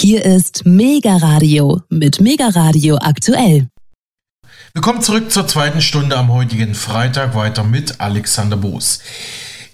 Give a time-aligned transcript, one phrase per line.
[0.00, 3.66] Hier ist Mega Radio mit Mega Radio aktuell.
[4.72, 9.00] Willkommen zurück zur zweiten Stunde am heutigen Freitag weiter mit Alexander Boos.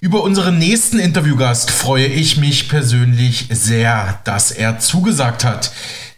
[0.00, 5.72] Über unseren nächsten Interviewgast freue ich mich persönlich sehr, dass er zugesagt hat.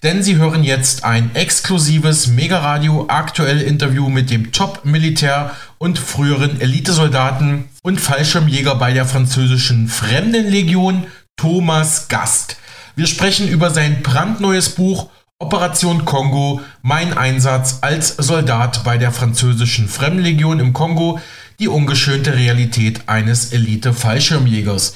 [0.04, 6.60] Denn Sie hören jetzt ein exklusives Mega Radio aktuell Interview mit dem Top-Militär und früheren
[6.60, 12.56] Elitesoldaten und Fallschirmjäger bei der französischen Fremdenlegion Thomas Gast.
[12.98, 19.86] Wir sprechen über sein brandneues Buch Operation Kongo, mein Einsatz als Soldat bei der französischen
[19.86, 21.20] Fremdenlegion im Kongo,
[21.60, 24.94] die ungeschönte Realität eines Elite-Fallschirmjägers.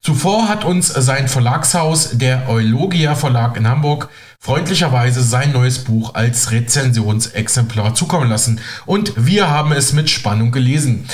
[0.00, 4.08] Zuvor hat uns sein Verlagshaus, der Eulogia Verlag in Hamburg,
[4.40, 11.06] freundlicherweise sein neues Buch als Rezensionsexemplar zukommen lassen und wir haben es mit Spannung gelesen.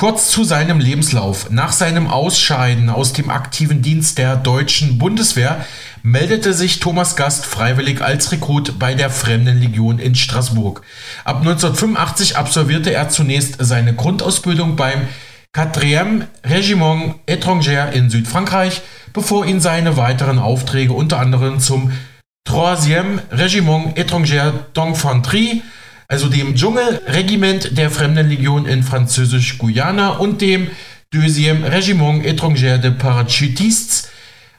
[0.00, 1.50] Kurz zu seinem Lebenslauf.
[1.50, 5.66] Nach seinem Ausscheiden aus dem aktiven Dienst der deutschen Bundeswehr
[6.02, 10.80] meldete sich Thomas Gast freiwillig als Rekrut bei der Fremdenlegion in Straßburg.
[11.26, 15.06] Ab 1985 absolvierte er zunächst seine Grundausbildung beim
[15.54, 18.80] 4e Regiment étranger in Südfrankreich,
[19.12, 21.92] bevor ihn seine weiteren Aufträge unter anderem zum
[22.48, 25.60] 3e Regiment étranger d'Infanterie
[26.10, 30.66] also dem Dschungelregiment der Fremdenlegion in Französisch-Guyana und dem
[31.12, 34.08] Deuxième Régiment étranger de Parachutistes,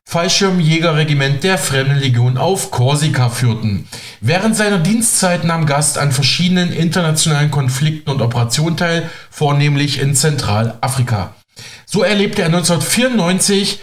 [0.06, 3.88] Fallschirmjägerregiment der Fremdenlegion auf Korsika führten.
[4.22, 11.36] Während seiner Dienstzeit nahm Gast an verschiedenen internationalen Konflikten und Operationen teil, vornehmlich in Zentralafrika.
[11.86, 13.80] So erlebte er 1994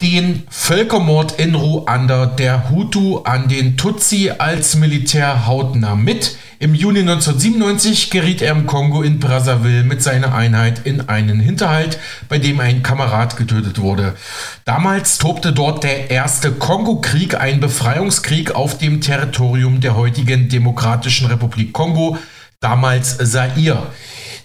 [0.00, 6.36] den Völkermord in Ruanda der Hutu an den Tutsi als Militär hautnah mit.
[6.60, 11.98] Im Juni 1997 geriet er im Kongo in Brazzaville mit seiner Einheit in einen Hinterhalt,
[12.28, 14.14] bei dem ein Kamerad getötet wurde.
[14.64, 21.72] Damals tobte dort der erste Kongo-Krieg, ein Befreiungskrieg auf dem Territorium der heutigen Demokratischen Republik
[21.72, 22.18] Kongo,
[22.60, 23.88] damals Zaire.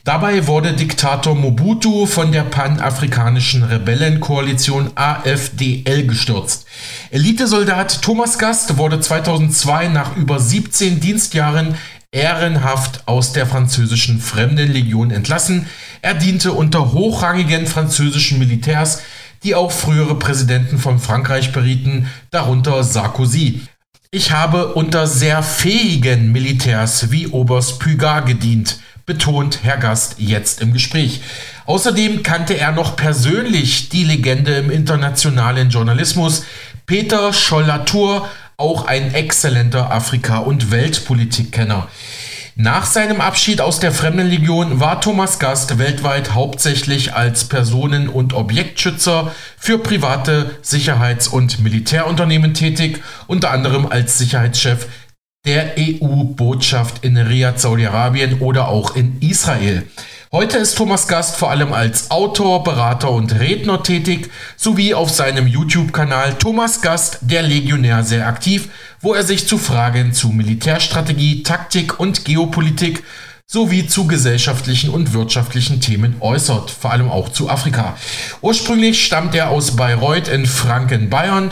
[0.05, 6.65] Dabei wurde Diktator Mobutu von der panafrikanischen Rebellenkoalition AFDL gestürzt.
[7.09, 11.75] Elitesoldat Thomas Gast wurde 2002 nach über 17 Dienstjahren
[12.11, 15.67] ehrenhaft aus der französischen Fremdenlegion entlassen.
[16.01, 19.03] Er diente unter hochrangigen französischen Militärs,
[19.43, 23.61] die auch frühere Präsidenten von Frankreich berieten, darunter Sarkozy.
[24.11, 30.73] Ich habe unter sehr fähigen Militärs wie Oberst Pugard gedient betont Herr Gast jetzt im
[30.73, 31.21] Gespräch.
[31.65, 36.45] Außerdem kannte er noch persönlich die Legende im internationalen Journalismus,
[36.85, 41.87] Peter Scholl-Latour, auch ein exzellenter Afrika- und Weltpolitikkenner.
[42.55, 49.33] Nach seinem Abschied aus der Fremdenlegion war Thomas Gast weltweit hauptsächlich als Personen- und Objektschützer
[49.57, 54.85] für private Sicherheits- und Militärunternehmen tätig, unter anderem als Sicherheitschef
[55.45, 59.85] der EU-Botschaft in Riyadh, Saudi-Arabien oder auch in Israel.
[60.31, 65.45] Heute ist Thomas Gast vor allem als Autor, Berater und Redner tätig, sowie auf seinem
[65.45, 68.69] YouTube-Kanal Thomas Gast, der Legionär, sehr aktiv,
[69.01, 73.03] wo er sich zu Fragen zu Militärstrategie, Taktik und Geopolitik
[73.45, 77.97] sowie zu gesellschaftlichen und wirtschaftlichen Themen äußert, vor allem auch zu Afrika.
[78.39, 81.51] Ursprünglich stammt er aus Bayreuth in Franken, Bayern.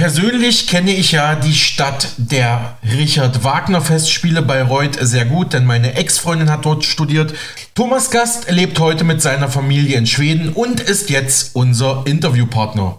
[0.00, 5.92] Persönlich kenne ich ja die Stadt der Richard Wagner Festspiele Bayreuth sehr gut, denn meine
[5.92, 7.34] Ex-Freundin hat dort studiert.
[7.74, 12.96] Thomas Gast lebt heute mit seiner Familie in Schweden und ist jetzt unser Interviewpartner.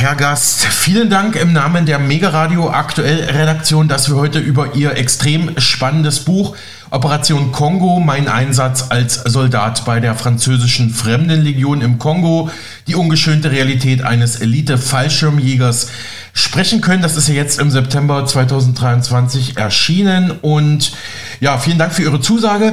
[0.00, 4.74] Herr Gast, vielen Dank im Namen der Mega Radio Aktuell Redaktion, dass wir heute über
[4.74, 6.56] Ihr extrem spannendes Buch
[6.90, 12.48] Operation Kongo, mein Einsatz als Soldat bei der französischen Fremdenlegion im Kongo,
[12.86, 15.88] die ungeschönte Realität eines Elite-Fallschirmjägers
[16.32, 17.02] sprechen können.
[17.02, 20.92] Das ist ja jetzt im September 2023 erschienen und
[21.40, 22.72] ja, vielen Dank für Ihre Zusage.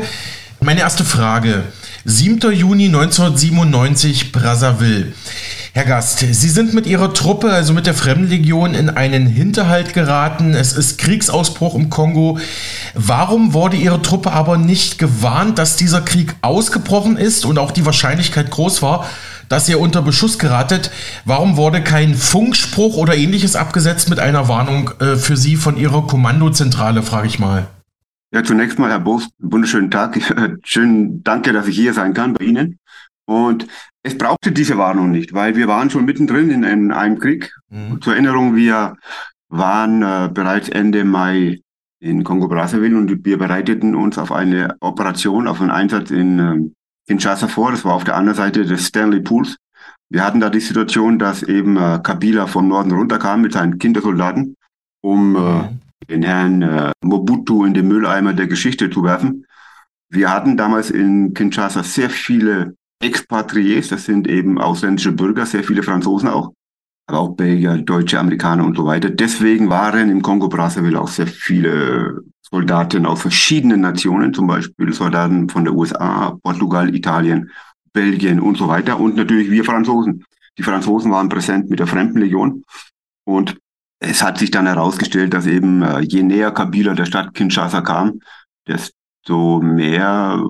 [0.61, 1.63] Meine erste Frage.
[2.05, 2.53] 7.
[2.53, 5.11] Juni 1997 Brazzaville.
[5.77, 10.55] Herr Gast, Sie sind mit Ihrer Truppe, also mit der Fremdenlegion, in einen Hinterhalt geraten.
[10.55, 12.39] Es ist Kriegsausbruch im Kongo.
[12.95, 17.85] Warum wurde Ihre Truppe aber nicht gewarnt, dass dieser Krieg ausgebrochen ist und auch die
[17.85, 19.07] Wahrscheinlichkeit groß war,
[19.49, 20.89] dass ihr unter Beschuss geratet?
[21.25, 26.07] Warum wurde kein Funkspruch oder ähnliches abgesetzt mit einer Warnung äh, für Sie von Ihrer
[26.07, 27.67] Kommandozentrale, frage ich mal.
[28.33, 30.19] Ja, zunächst mal, Herr Boos, wunderschönen Tag.
[30.63, 32.79] Schönen Danke, dass ich hier sein kann bei Ihnen.
[33.27, 33.67] Und
[34.03, 37.53] es brauchte diese Warnung nicht, weil wir waren schon mittendrin in, in einem Krieg.
[37.69, 38.01] Mhm.
[38.01, 38.95] Zur Erinnerung, wir
[39.49, 41.59] waren äh, bereits Ende Mai
[41.99, 46.73] in Kongo-Brazzaville und wir bereiteten uns auf eine Operation, auf einen Einsatz in ähm,
[47.07, 47.71] Kinshasa vor.
[47.71, 49.57] Das war auf der anderen Seite des Stanley Pools.
[50.09, 54.55] Wir hatten da die Situation, dass eben äh, Kabila vom Norden runterkam mit seinen Kindersoldaten
[55.01, 59.45] um äh, den Herrn äh, Mobutu in den Mülleimer der Geschichte zu werfen.
[60.09, 65.83] Wir hatten damals in Kinshasa sehr viele Expatriés, das sind eben ausländische Bürger, sehr viele
[65.83, 66.53] Franzosen auch,
[67.07, 69.09] aber auch Belgier, Deutsche, Amerikaner und so weiter.
[69.09, 75.63] Deswegen waren im Kongo-Brazzaville auch sehr viele Soldaten aus verschiedenen Nationen, zum Beispiel Soldaten von
[75.63, 77.51] der USA, Portugal, Italien,
[77.93, 80.23] Belgien und so weiter und natürlich wir Franzosen.
[80.57, 82.63] Die Franzosen waren präsent mit der Fremdenlegion
[83.25, 83.57] und
[83.99, 88.19] es hat sich dann herausgestellt, dass eben äh, je näher Kabila der Stadt Kinshasa kam,
[88.67, 90.43] desto mehr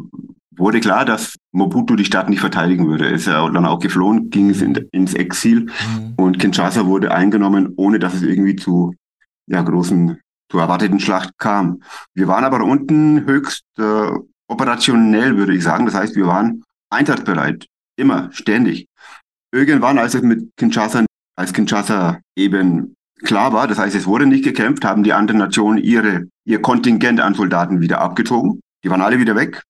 [0.57, 3.06] wurde klar, dass Mobutu die Stadt nicht verteidigen würde.
[3.06, 6.13] Er ist ja dann auch geflohen, ging es in, ins Exil mhm.
[6.18, 8.95] und Kinshasa wurde eingenommen, ohne dass es irgendwie zu
[9.48, 10.19] ja, großen,
[10.50, 11.81] zu erwarteten Schlacht kam.
[12.13, 14.09] Wir waren aber unten höchst äh,
[14.48, 15.86] operationell, würde ich sagen.
[15.86, 17.68] Das heißt, wir waren einsatzbereit,
[17.98, 18.88] immer, ständig.
[19.53, 21.06] Irgendwann, als es mit Kinshasa,
[21.38, 25.77] als Kinshasa eben klar war, das heißt, es wurde nicht gekämpft, haben die anderen Nationen
[25.77, 28.62] ihre, ihr Kontingent an Soldaten wieder abgezogen.
[28.83, 29.63] Die waren alle wieder weg.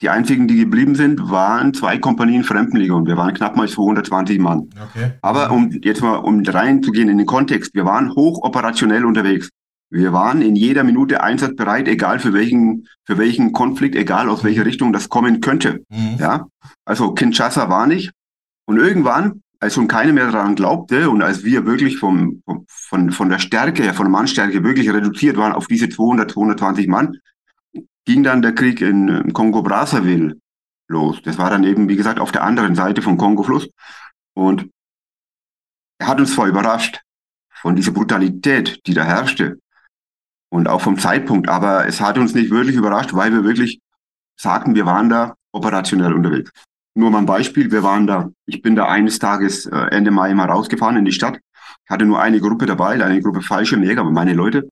[0.00, 3.06] Die einzigen, die geblieben sind, waren zwei Kompanien Fremdenlegion.
[3.06, 4.70] Wir waren knapp mal 220 Mann.
[4.90, 5.12] Okay.
[5.22, 9.50] Aber um jetzt mal um reinzugehen in den Kontext, wir waren hochoperationell unterwegs.
[9.90, 14.66] Wir waren in jeder Minute einsatzbereit, egal für welchen, für welchen Konflikt, egal aus welcher
[14.66, 15.80] Richtung das kommen könnte.
[15.88, 16.16] Mhm.
[16.18, 16.46] Ja.
[16.84, 18.12] Also Kinshasa war nicht.
[18.66, 23.28] Und irgendwann, als schon keiner mehr daran glaubte und als wir wirklich vom, von, von
[23.30, 27.16] der Stärke von der Mannstärke wirklich reduziert waren auf diese 200, 220 Mann,
[28.08, 30.40] ging dann der Krieg in Kongo-Brazzaville
[30.88, 31.20] los.
[31.22, 33.68] Das war dann eben, wie gesagt, auf der anderen Seite vom Kongo-Fluss.
[34.34, 34.70] Und
[35.98, 37.02] er hat uns zwar überrascht
[37.52, 39.58] von dieser Brutalität, die da herrschte
[40.48, 43.78] und auch vom Zeitpunkt, aber es hat uns nicht wirklich überrascht, weil wir wirklich
[44.40, 46.50] sagten, wir waren da operationell unterwegs.
[46.94, 50.32] Nur mal ein Beispiel, wir waren da, ich bin da eines Tages äh, Ende Mai
[50.32, 51.40] mal rausgefahren in die Stadt,
[51.86, 54.66] hatte nur eine Gruppe dabei, eine Gruppe falsche Jäger, aber meine Leute.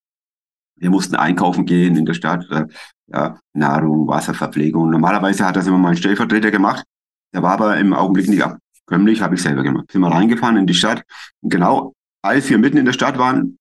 [0.77, 2.67] Wir mussten einkaufen gehen in der Stadt, äh,
[3.09, 4.91] ja, Nahrung, Wasser, Verpflegung.
[4.91, 6.85] Normalerweise hat das immer mein Stellvertreter gemacht.
[7.33, 9.91] Der war aber im Augenblick nicht abkömmlich, habe ich selber gemacht.
[9.91, 11.03] Sind wir reingefahren in die Stadt.
[11.41, 11.93] Und genau
[12.23, 13.59] als wir mitten in der Stadt waren,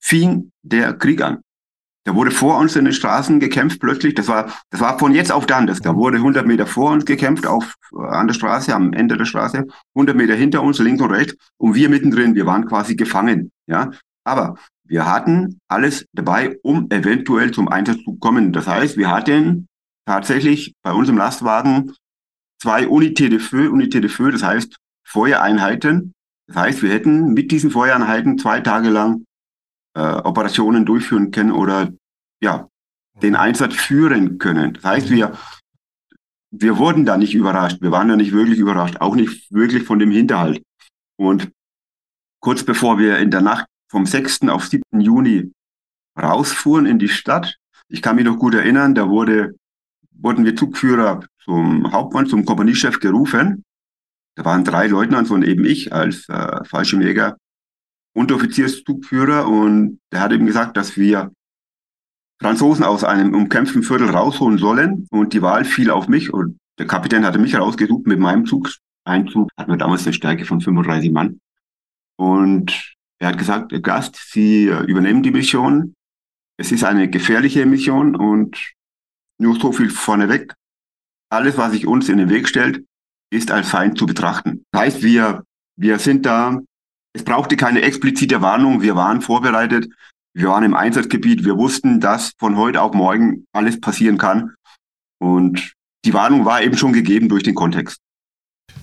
[0.00, 1.40] fing der Krieg an.
[2.04, 4.14] Da wurde vor uns in den Straßen gekämpft plötzlich.
[4.14, 5.66] Das war, das war von jetzt auf dann.
[5.66, 9.24] Das, da wurde 100 Meter vor uns gekämpft auf, an der Straße, am Ende der
[9.24, 9.66] Straße.
[9.94, 11.34] 100 Meter hinter uns, links und rechts.
[11.58, 13.50] Und wir mittendrin, wir waren quasi gefangen.
[13.66, 13.90] Ja,
[14.24, 14.54] aber
[14.88, 18.52] wir hatten alles dabei, um eventuell zum Einsatz zu kommen.
[18.52, 19.66] Das heißt, wir hatten
[20.06, 21.92] tatsächlich bei uns im Lastwagen
[22.60, 26.12] zwei Unité de Feu, Unité de Feu, das heißt Feuereinheiten.
[26.48, 29.24] Das heißt, wir hätten mit diesen Feuereinheiten zwei Tage lang
[29.94, 31.92] äh, Operationen durchführen können oder
[32.40, 32.68] ja,
[33.22, 34.74] den Einsatz führen können.
[34.74, 35.36] Das heißt, wir,
[36.50, 37.80] wir wurden da nicht überrascht.
[37.80, 40.62] Wir waren da nicht wirklich überrascht, auch nicht wirklich von dem Hinterhalt.
[41.18, 41.50] Und
[42.40, 44.42] kurz bevor wir in der Nacht vom 6.
[44.48, 44.82] auf 7.
[45.00, 45.52] Juni
[46.20, 47.56] rausfuhren in die Stadt.
[47.88, 49.54] Ich kann mich noch gut erinnern, da wurde,
[50.12, 53.64] wurden wir Zugführer zum Hauptmann, zum Kompaniechef gerufen.
[54.34, 57.36] Da waren drei Leutnants und eben ich als äh, Fallschirmjäger
[58.14, 61.32] Unteroffizierszugführer und der hat eben gesagt, dass wir
[62.40, 66.86] Franzosen aus einem umkämpften Viertel rausholen sollen und die Wahl fiel auf mich und der
[66.86, 68.70] Kapitän hatte mich rausgesucht mit meinem Zug.
[69.04, 71.40] Ein Zug hatten wir damals eine Stärke von 35 Mann.
[72.16, 75.94] Und er hat gesagt, Gast, Sie äh, übernehmen die Mission.
[76.58, 78.72] Es ist eine gefährliche Mission und
[79.38, 80.54] nur so viel vorneweg.
[81.30, 82.84] Alles, was sich uns in den Weg stellt,
[83.30, 84.64] ist als Feind zu betrachten.
[84.70, 85.44] Das heißt, wir,
[85.76, 86.60] wir sind da,
[87.12, 89.88] es brauchte keine explizite Warnung, wir waren vorbereitet,
[90.34, 94.54] wir waren im Einsatzgebiet, wir wussten, dass von heute auf morgen alles passieren kann.
[95.18, 95.72] Und
[96.04, 97.98] die Warnung war eben schon gegeben durch den Kontext.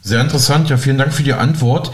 [0.01, 1.93] Sehr interessant, ja, vielen Dank für die Antwort.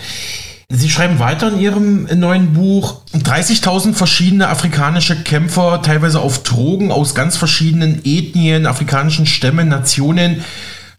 [0.72, 7.16] Sie schreiben weiter in Ihrem neuen Buch, 30.000 verschiedene afrikanische Kämpfer, teilweise auf Drogen aus
[7.16, 10.46] ganz verschiedenen Ethnien, afrikanischen Stämmen, Nationen,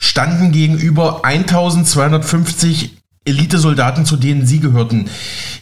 [0.01, 5.09] standen gegenüber 1250 Elitesoldaten, zu denen Sie gehörten.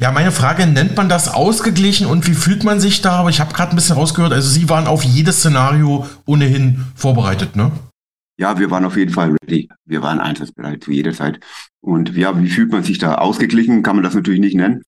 [0.00, 3.16] Ja, meine Frage, nennt man das ausgeglichen und wie fühlt man sich da?
[3.16, 7.56] Aber ich habe gerade ein bisschen rausgehört, also Sie waren auf jedes Szenario ohnehin vorbereitet,
[7.56, 7.72] ne?
[8.38, 9.68] Ja, wir waren auf jeden Fall ready.
[9.84, 11.40] Wir waren einsatzbereit zu jeder Zeit.
[11.80, 13.16] Und ja, wie fühlt man sich da?
[13.16, 14.82] Ausgeglichen kann man das natürlich nicht nennen.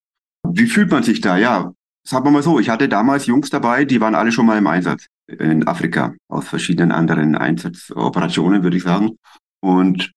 [0.49, 1.37] Wie fühlt man sich da?
[1.37, 1.73] Ja,
[2.07, 4.69] sagen wir mal so, ich hatte damals Jungs dabei, die waren alle schon mal im
[4.69, 9.17] Einsatz in Afrika, aus verschiedenen anderen Einsatzoperationen, würde ich sagen.
[9.61, 10.13] Und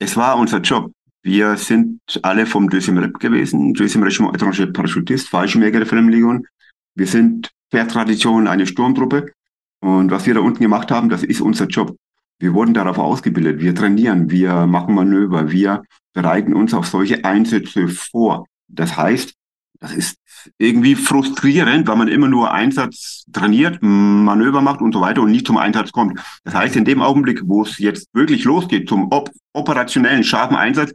[0.00, 0.92] es war unser Job.
[1.22, 6.46] Wir sind alle vom Deuxième Rep gewesen, Deuxième Regiment Étranger Parachutist, Fallschirmjäger der Filmlegion.
[6.94, 9.32] Wir sind per Tradition eine Sturmtruppe.
[9.80, 11.96] Und was wir da unten gemacht haben, das ist unser Job.
[12.38, 13.60] Wir wurden darauf ausgebildet.
[13.60, 18.46] Wir trainieren, wir machen Manöver, wir bereiten uns auf solche Einsätze vor.
[18.68, 19.34] Das heißt,
[19.80, 20.18] das ist
[20.58, 25.46] irgendwie frustrierend, weil man immer nur Einsatz trainiert, Manöver macht und so weiter und nicht
[25.46, 26.20] zum Einsatz kommt.
[26.44, 30.92] Das heißt, in dem Augenblick, wo es jetzt wirklich losgeht zum op operationellen, scharfen Einsatz,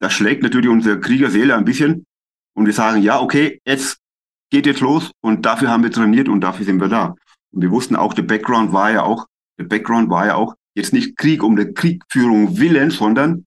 [0.00, 2.06] das schlägt natürlich unsere Kriegerseele ein bisschen
[2.54, 3.98] und wir sagen, ja, okay, jetzt
[4.50, 7.14] geht jetzt los und dafür haben wir trainiert und dafür sind wir da.
[7.52, 9.26] Und wir wussten auch, der Background war ja auch,
[9.58, 13.44] der Background war ja auch jetzt nicht Krieg um der Kriegführung willen, sondern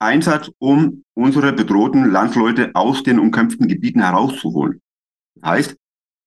[0.00, 4.80] Einsatz, um unsere bedrohten Landsleute aus den umkämpften Gebieten herauszuholen.
[5.34, 5.76] Das heißt,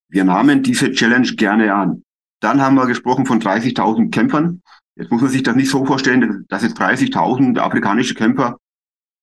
[0.10, 2.04] wir nahmen diese Challenge gerne an.
[2.40, 4.62] Dann haben wir gesprochen von 30.000 Kämpfern.
[4.96, 8.58] Jetzt muss man sich das nicht so vorstellen, dass jetzt 30.000 afrikanische Kämpfer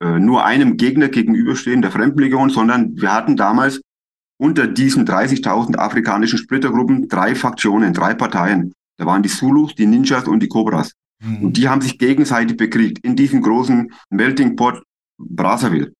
[0.03, 3.81] äh, nur einem Gegner gegenüberstehen, der Fremdenlegion, sondern wir hatten damals
[4.41, 8.73] unter diesen 30.000 afrikanischen Splittergruppen drei Faktionen, drei Parteien.
[8.97, 10.93] Da waren die Zulus, die Ninjas und die Cobras.
[11.21, 11.45] Mhm.
[11.45, 14.83] Und die haben sich gegenseitig bekriegt in diesem großen Melting Pot
[15.19, 15.93] Brazzaville.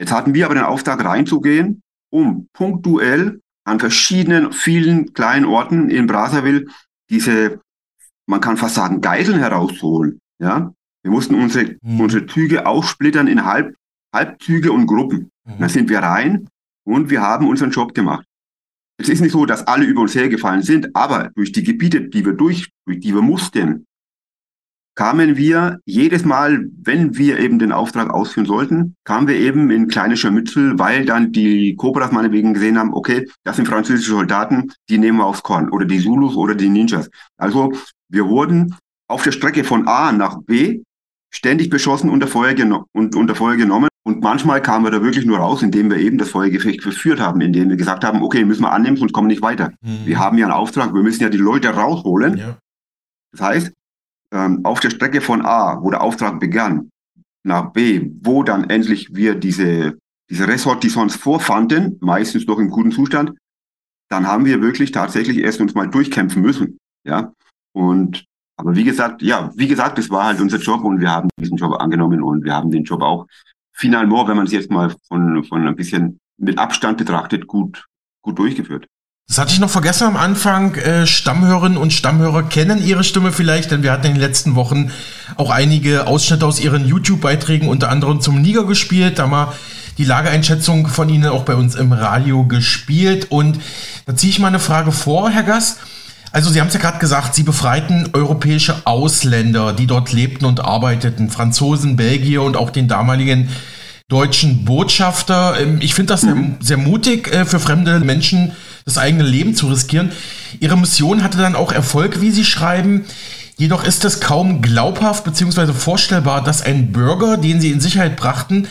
[0.00, 6.06] Jetzt hatten wir aber den Auftrag reinzugehen, um punktuell an verschiedenen, vielen kleinen Orten in
[6.06, 6.66] Brazzaville
[7.10, 7.60] diese,
[8.26, 10.20] man kann fast sagen, Geiseln herauszuholen.
[10.40, 10.72] Ja,
[11.02, 12.00] wir mussten unsere, mhm.
[12.00, 13.76] unsere Züge aufsplittern in Halb,
[14.14, 15.30] Halbzüge und Gruppen.
[15.44, 15.58] Mhm.
[15.58, 16.48] Da sind wir rein
[16.84, 18.26] und wir haben unseren Job gemacht.
[18.98, 22.24] Es ist nicht so, dass alle über uns hergefallen sind, aber durch die Gebiete, die
[22.24, 23.86] wir durch, durch die wir mussten,
[24.94, 29.88] kamen wir jedes Mal, wenn wir eben den Auftrag ausführen sollten, kamen wir eben in
[29.88, 34.98] kleine Scharmützel, weil dann die Cobras meinetwegen gesehen haben, okay, das sind französische Soldaten, die
[34.98, 37.08] nehmen wir aufs Korn oder die Zulus oder die Ninjas.
[37.38, 37.72] Also
[38.08, 38.76] wir wurden
[39.08, 40.82] auf der Strecke von A nach B
[41.30, 42.54] ständig beschossen unter Feuer,
[42.92, 43.88] und unter Feuer genommen.
[44.04, 47.40] Und manchmal kamen wir da wirklich nur raus, indem wir eben das Feuergefecht verführt haben,
[47.40, 49.72] indem wir gesagt haben, okay, müssen wir annehmen, sonst kommen wir nicht weiter.
[49.80, 50.04] Mhm.
[50.04, 52.36] Wir haben ja einen Auftrag, wir müssen ja die Leute rausholen.
[52.36, 52.58] Ja.
[53.30, 53.72] Das heißt,
[54.32, 56.90] ähm, auf der Strecke von A, wo der Auftrag begann,
[57.44, 59.98] nach B, wo dann endlich wir diese,
[60.30, 63.32] diese Ressortissons vorfanden, meistens doch im guten Zustand,
[64.08, 66.78] dann haben wir wirklich tatsächlich erst uns mal durchkämpfen müssen.
[67.04, 67.32] Ja.
[67.72, 68.24] Und
[68.56, 71.56] aber wie gesagt, ja, wie gesagt, es war halt unser Job und wir haben diesen
[71.56, 73.26] Job angenommen und wir haben den Job auch
[73.72, 77.86] final more, wenn man es jetzt mal von, von ein bisschen mit Abstand betrachtet, gut,
[78.22, 78.86] gut durchgeführt.
[79.28, 80.74] Das hatte ich noch vergessen am Anfang.
[80.74, 84.90] Äh, Stammhörerinnen und Stammhörer kennen ihre Stimme vielleicht, denn wir hatten in den letzten Wochen
[85.36, 89.18] auch einige Ausschnitte aus ihren YouTube-Beiträgen, unter anderem zum Niger gespielt.
[89.18, 89.54] Da wir
[89.98, 93.30] die Lageeinschätzung von Ihnen auch bei uns im Radio gespielt.
[93.30, 93.60] Und
[94.06, 95.78] da ziehe ich mal eine Frage vor, Herr Gast.
[96.32, 100.60] Also Sie haben es ja gerade gesagt, Sie befreiten europäische Ausländer, die dort lebten und
[100.60, 103.50] arbeiteten, Franzosen, Belgier und auch den damaligen
[104.08, 105.60] deutschen Botschafter.
[105.60, 106.56] Ähm, ich finde das sehr, mhm.
[106.60, 108.52] sehr mutig äh, für fremde Menschen
[108.84, 110.12] das eigene Leben zu riskieren.
[110.60, 113.04] Ihre Mission hatte dann auch Erfolg, wie Sie schreiben.
[113.56, 115.72] Jedoch ist es kaum glaubhaft bzw.
[115.72, 118.66] vorstellbar, dass ein Bürger, den Sie in Sicherheit brachten,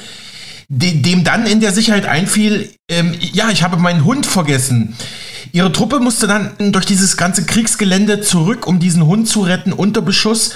[0.70, 4.96] dem dann in der Sicherheit einfiel, ähm, ja, ich habe meinen Hund vergessen.
[5.52, 10.02] Ihre Truppe musste dann durch dieses ganze Kriegsgelände zurück, um diesen Hund zu retten, unter
[10.02, 10.56] Beschuss.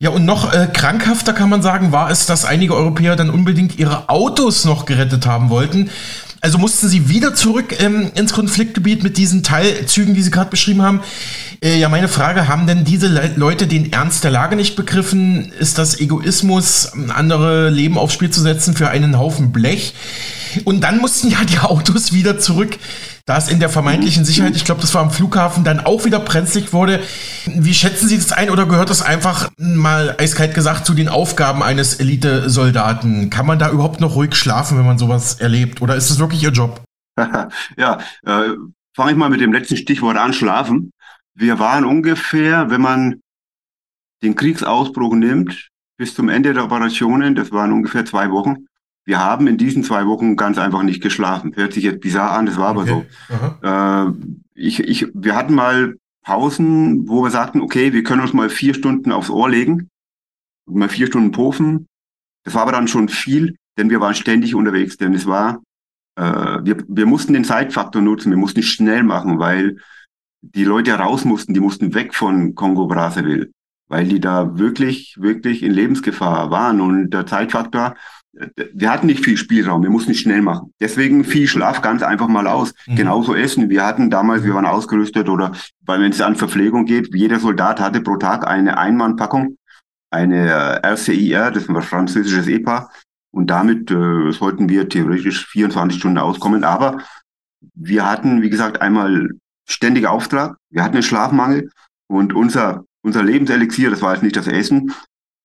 [0.00, 3.78] Ja, und noch äh, krankhafter kann man sagen, war es, dass einige Europäer dann unbedingt
[3.78, 5.90] ihre Autos noch gerettet haben wollten.
[6.44, 10.82] Also mussten sie wieder zurück ähm, ins Konfliktgebiet mit diesen Teilzügen, die Sie gerade beschrieben
[10.82, 11.00] haben.
[11.62, 15.52] Äh, ja, meine Frage, haben denn diese Le Leute den Ernst der Lage nicht begriffen?
[15.60, 19.94] Ist das Egoismus, andere Leben aufs Spiel zu setzen für einen Haufen Blech?
[20.64, 22.78] Und dann mussten ja die Autos wieder zurück
[23.24, 26.18] da es in der vermeintlichen Sicherheit, ich glaube, das war am Flughafen, dann auch wieder
[26.18, 27.00] brenzlig wurde.
[27.46, 31.62] Wie schätzen Sie das ein oder gehört das einfach mal eiskalt gesagt zu den Aufgaben
[31.62, 33.30] eines Elite-Soldaten?
[33.30, 35.80] Kann man da überhaupt noch ruhig schlafen, wenn man sowas erlebt?
[35.82, 36.82] Oder ist das wirklich Ihr Job?
[37.76, 38.54] ja, äh,
[38.96, 40.90] fange ich mal mit dem letzten Stichwort an, schlafen.
[41.34, 43.20] Wir waren ungefähr, wenn man
[44.22, 48.66] den Kriegsausbruch nimmt, bis zum Ende der Operationen, das waren ungefähr zwei Wochen,
[49.04, 51.54] wir haben in diesen zwei Wochen ganz einfach nicht geschlafen.
[51.56, 53.06] Hört sich jetzt bizarr an, das war aber okay.
[53.28, 53.66] so.
[53.66, 54.12] Äh,
[54.54, 58.74] ich, ich, wir hatten mal Pausen, wo wir sagten, okay, wir können uns mal vier
[58.74, 59.88] Stunden aufs Ohr legen,
[60.66, 61.88] mal vier Stunden pofen.
[62.44, 65.62] Das war aber dann schon viel, denn wir waren ständig unterwegs, denn es war,
[66.16, 66.22] äh,
[66.62, 69.78] wir, wir mussten den Zeitfaktor nutzen, wir mussten schnell machen, weil
[70.42, 73.50] die Leute raus mussten, die mussten weg von Kongo Brazzaville,
[73.88, 77.94] weil die da wirklich, wirklich in Lebensgefahr waren und der Zeitfaktor,
[78.32, 80.72] wir hatten nicht viel Spielraum, wir mussten schnell machen.
[80.80, 82.72] Deswegen viel Schlaf ganz einfach mal aus.
[82.86, 82.96] Mhm.
[82.96, 83.68] Genauso Essen.
[83.68, 87.80] Wir hatten damals, wir waren ausgerüstet oder, weil wenn es an Verpflegung geht, jeder Soldat
[87.80, 89.58] hatte pro Tag eine Einmannpackung,
[90.10, 92.90] eine RCIR, das ist ein französisches EPA.
[93.34, 96.64] Und damit äh, sollten wir theoretisch 24 Stunden auskommen.
[96.64, 96.98] Aber
[97.74, 99.30] wir hatten, wie gesagt, einmal
[99.68, 100.56] ständiger Auftrag.
[100.70, 101.70] Wir hatten einen Schlafmangel
[102.08, 104.92] und unser, unser Lebenselixier, das war jetzt nicht das Essen,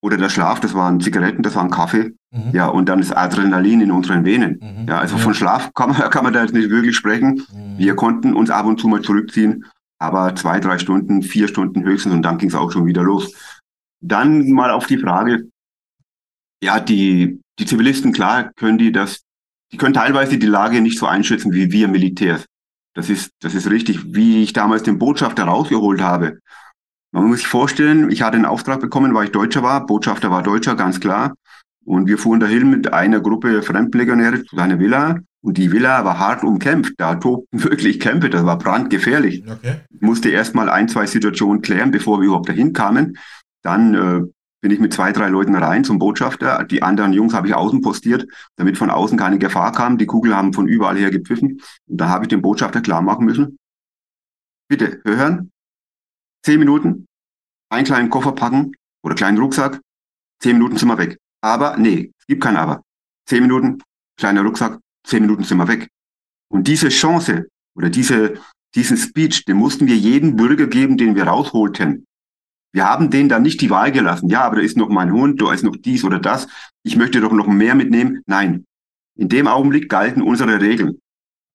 [0.02, 2.14] oder der Schlaf, das waren Zigaretten, das waren Kaffee.
[2.32, 2.52] Mhm.
[2.54, 4.60] Ja, und dann das Adrenalin in unseren Venen.
[4.62, 4.88] Mhm.
[4.88, 5.22] Ja, also ja.
[5.22, 7.46] von Schlaf kann man, kann man da jetzt nicht wirklich sprechen.
[7.52, 7.78] Mhm.
[7.78, 9.66] Wir konnten uns ab und zu mal zurückziehen,
[10.00, 13.34] aber zwei, drei Stunden, vier Stunden höchstens und dann ging es auch schon wieder los.
[14.00, 15.50] Dann mal auf die Frage,
[16.62, 19.24] ja, die, die Zivilisten, klar, können die das,
[19.72, 22.46] die können teilweise die Lage nicht so einschätzen wie wir Militärs.
[22.94, 26.40] Das ist, das ist richtig, wie ich damals den Botschafter rausgeholt habe.
[27.18, 29.88] Man muss sich vorstellen, ich hatte einen Auftrag bekommen, weil ich Deutscher war.
[29.88, 31.34] Botschafter war Deutscher, ganz klar.
[31.84, 35.18] Und wir fuhren dahin mit einer Gruppe Fremdlegionäre zu seiner Villa.
[35.42, 36.94] Und die Villa war hart umkämpft.
[36.98, 38.30] Da tobten wirklich Kämpfe.
[38.30, 39.44] Das war brandgefährlich.
[39.50, 39.82] Okay.
[39.90, 43.18] Ich musste erst mal ein, zwei Situationen klären, bevor wir überhaupt dahin kamen.
[43.64, 44.22] Dann äh,
[44.62, 46.66] bin ich mit zwei, drei Leuten rein zum Botschafter.
[46.66, 49.98] Die anderen Jungs habe ich außen postiert, damit von außen keine Gefahr kam.
[49.98, 51.62] Die Kugeln haben von überall her gepfiffen.
[51.88, 53.58] Und da habe ich dem Botschafter klar machen müssen.
[54.70, 55.50] Bitte hören,
[56.48, 57.07] zehn Minuten,
[57.70, 59.80] einen kleinen Koffer packen oder kleinen Rucksack,
[60.42, 61.18] zehn Minuten sind wir weg.
[61.42, 62.84] Aber, nee, es gibt kein Aber.
[63.28, 63.82] Zehn Minuten,
[64.18, 65.88] kleiner Rucksack, zehn Minuten sind wir weg.
[66.50, 68.40] Und diese Chance oder diese,
[68.76, 72.06] diesen Speech, den mussten wir jedem Bürger geben, den wir rausholten.
[72.74, 74.30] Wir haben denen dann nicht die Wahl gelassen.
[74.30, 76.48] Ja, aber da ist noch mein Hund, da ist noch dies oder das.
[76.84, 78.22] Ich möchte doch noch mehr mitnehmen.
[78.26, 78.66] Nein.
[79.16, 81.00] In dem Augenblick galten unsere Regeln.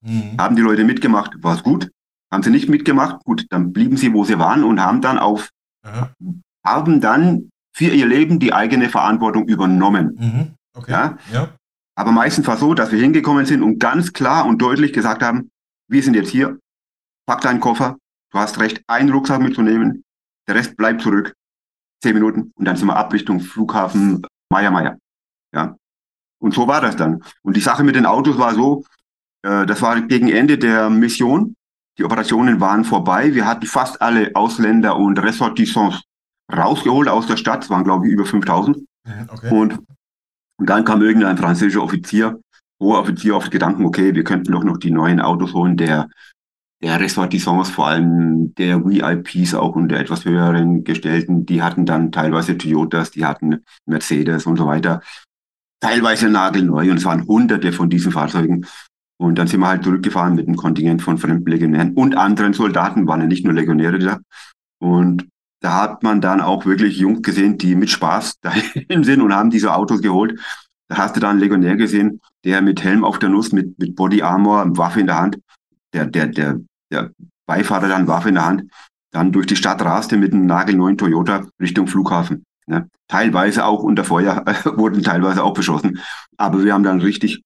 [0.05, 0.37] Mhm.
[0.39, 1.91] Haben die Leute mitgemacht, war es gut.
[2.33, 3.23] Haben sie nicht mitgemacht?
[3.25, 5.51] Gut, dann blieben sie, wo sie waren und haben dann auf,
[5.85, 6.11] Aha.
[6.65, 10.17] haben dann für ihr Leben die eigene Verantwortung übernommen.
[10.19, 10.55] Mhm.
[10.75, 10.93] Okay.
[10.93, 11.19] Ja?
[11.33, 11.49] ja?
[11.95, 15.23] Aber meistens war es so, dass wir hingekommen sind und ganz klar und deutlich gesagt
[15.23, 15.51] haben,
[15.89, 16.59] wir sind jetzt hier,
[17.27, 17.97] pack deinen Koffer,
[18.31, 20.05] du hast recht, einen Rucksack mitzunehmen,
[20.49, 21.35] der Rest bleibt zurück,
[22.03, 24.99] zehn Minuten und dann sind wir ab Richtung Flughafen Meier Meier.
[25.55, 25.77] Ja.
[26.41, 27.23] Und so war das dann.
[27.43, 28.85] Und die Sache mit den Autos war so,
[29.43, 31.55] äh, das war gegen Ende der Mission.
[31.99, 33.35] Die Operationen waren vorbei.
[33.35, 36.03] Wir hatten fast alle Ausländer und Ressortissants
[36.51, 37.65] rausgeholt aus der Stadt.
[37.65, 38.79] Es waren, glaube ich, über 5000.
[39.29, 39.51] Okay.
[39.51, 39.79] Und,
[40.59, 42.41] und dann kam irgendein französischer Offizier,
[42.81, 46.09] hoher Offizier auf den Gedanken, okay, wir könnten doch noch die neuen Autos holen der,
[46.83, 52.11] der Ressortissants, vor allem der VIPs auch und der etwas höheren Gestellten, die hatten dann
[52.11, 55.01] teilweise Toyotas, die hatten Mercedes und so weiter.
[55.81, 58.67] Teilweise nagelneu und es waren hunderte von diesen Fahrzeugen.
[59.23, 63.07] Und dann sind wir halt zurückgefahren mit einem Kontingent von fremden Legionären und anderen Soldaten,
[63.07, 64.19] waren ja nicht nur Legionäre da.
[64.81, 65.29] Und
[65.61, 69.51] da hat man dann auch wirklich Jungs gesehen, die mit Spaß dahin sind und haben
[69.51, 70.41] diese Autos geholt.
[70.89, 73.95] Da hast du da einen Legionär gesehen, der mit Helm auf der Nuss, mit, mit
[73.95, 75.39] Body Armor, Waffe in der Hand,
[75.95, 76.59] der, der, der,
[76.91, 77.13] der
[77.47, 78.65] Beifahrer dann Waffe in der Hand,
[79.13, 82.45] dann durch die Stadt raste mit einem nagelneuen Toyota Richtung Flughafen.
[82.67, 82.89] Ne?
[83.07, 84.45] Teilweise auch unter Feuer,
[84.77, 86.01] wurden teilweise auch beschossen.
[86.37, 87.45] Aber wir haben dann richtig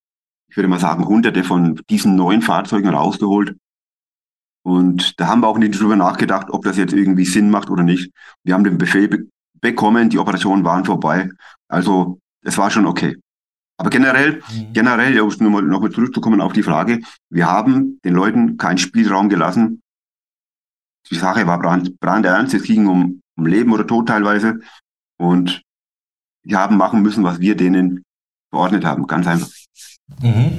[0.57, 3.59] ich würde mal sagen, hunderte von diesen neuen Fahrzeugen rausgeholt.
[4.65, 7.83] Und da haben wir auch nicht drüber nachgedacht, ob das jetzt irgendwie Sinn macht oder
[7.83, 8.11] nicht.
[8.43, 9.27] Wir haben den Befehl be
[9.61, 11.29] bekommen, die Operationen waren vorbei.
[11.69, 13.19] Also es war schon okay.
[13.77, 14.73] Aber generell, mhm.
[14.73, 19.29] generell, um nochmal noch mal zurückzukommen auf die Frage, wir haben den Leuten keinen Spielraum
[19.29, 19.83] gelassen.
[21.11, 24.61] Die Sache war brand, brandernst, es ging um, um Leben oder Tod teilweise.
[25.19, 25.61] Und
[26.45, 28.05] die haben machen müssen, was wir denen
[28.49, 29.07] verordnet haben.
[29.07, 29.51] Ganz einfach.
[30.23, 30.59] Mhm.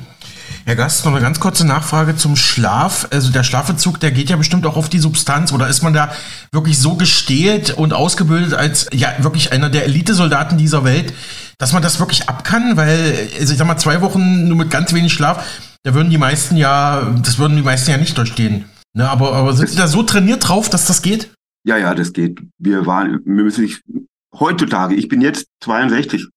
[0.66, 3.08] Herr Gast, noch eine ganz kurze Nachfrage zum Schlaf.
[3.12, 5.54] Also der Schlafentzug, der geht ja bestimmt auch auf die Substanz.
[5.54, 6.12] Oder ist man da
[6.52, 11.14] wirklich so gestählt und ausgebildet als ja wirklich einer der Elitesoldaten dieser Welt,
[11.58, 12.76] dass man das wirklich ab kann?
[12.76, 15.46] Weil, also ich sag mal, zwei Wochen nur mit ganz wenig Schlaf,
[15.84, 18.66] da würden die meisten ja, das würden die meisten ja nicht durchstehen.
[18.94, 21.32] Ne, aber, aber sind Sie da so trainiert drauf, dass das geht?
[21.66, 22.42] Ja, ja, das geht.
[22.58, 23.82] Wir waren, wir müssen nicht,
[24.38, 26.28] heutzutage, ich bin jetzt 62.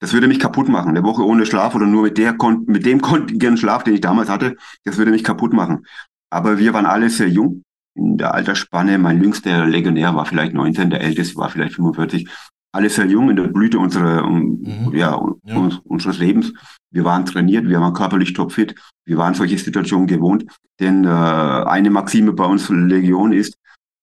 [0.00, 0.90] Das würde mich kaputt machen.
[0.90, 4.28] Eine Woche ohne Schlaf oder nur mit, der, mit dem Kontingent Schlaf, den ich damals
[4.28, 5.86] hatte, das würde mich kaputt machen.
[6.30, 7.62] Aber wir waren alle sehr jung
[7.94, 8.98] in der Altersspanne.
[8.98, 12.28] Mein jüngster Legionär war vielleicht 19, der älteste war vielleicht 45.
[12.72, 14.90] Alle sehr jung in der Blüte unserer, mhm.
[14.92, 15.56] ja, ja.
[15.56, 16.52] Un unseres Lebens.
[16.90, 18.74] Wir waren trainiert, wir waren körperlich topfit.
[19.04, 20.44] Wir waren solche Situationen gewohnt.
[20.80, 23.56] Denn äh, eine Maxime bei uns Legion ist,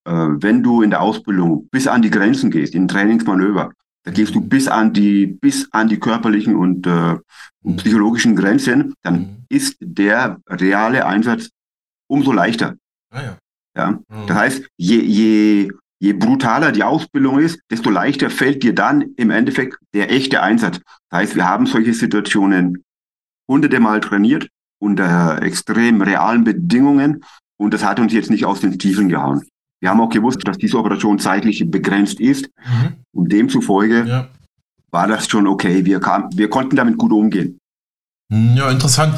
[0.06, 3.72] äh, wenn du in der Ausbildung bis an die Grenzen gehst, in Trainingsmanöver,
[4.04, 7.18] da gehst du bis an die, bis an die körperlichen und äh,
[7.64, 7.76] mhm.
[7.78, 9.46] psychologischen Grenzen, dann mhm.
[9.50, 11.50] ist der reale Einsatz
[12.08, 12.76] umso leichter.
[13.12, 13.38] Ah, ja.
[13.76, 13.92] Ja?
[13.92, 14.28] Mhm.
[14.28, 19.30] Das heißt, je, je, je brutaler die Ausbildung ist, desto leichter fällt dir dann im
[19.30, 20.80] Endeffekt der echte Einsatz.
[21.10, 22.84] Das heißt, wir haben solche Situationen
[23.48, 24.48] hunderte Mal trainiert
[24.80, 27.24] unter extrem realen Bedingungen
[27.58, 29.48] und das hat uns jetzt nicht aus den Stiefeln gehauen.
[29.82, 32.46] Wir haben auch gewusst, dass diese Operation zeitlich begrenzt ist.
[32.66, 32.94] Mhm.
[33.14, 34.28] Und demzufolge ja.
[34.92, 35.84] war das schon okay.
[35.84, 37.58] Wir, kam, wir konnten damit gut umgehen.
[38.32, 39.16] Hm, ja, interessant.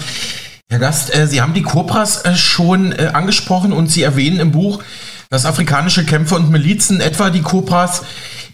[0.69, 4.51] Herr Gast, äh, Sie haben die Cobras äh, schon äh, angesprochen und Sie erwähnen im
[4.51, 4.81] Buch,
[5.29, 8.03] dass afrikanische Kämpfer und Milizen, etwa die Cobras,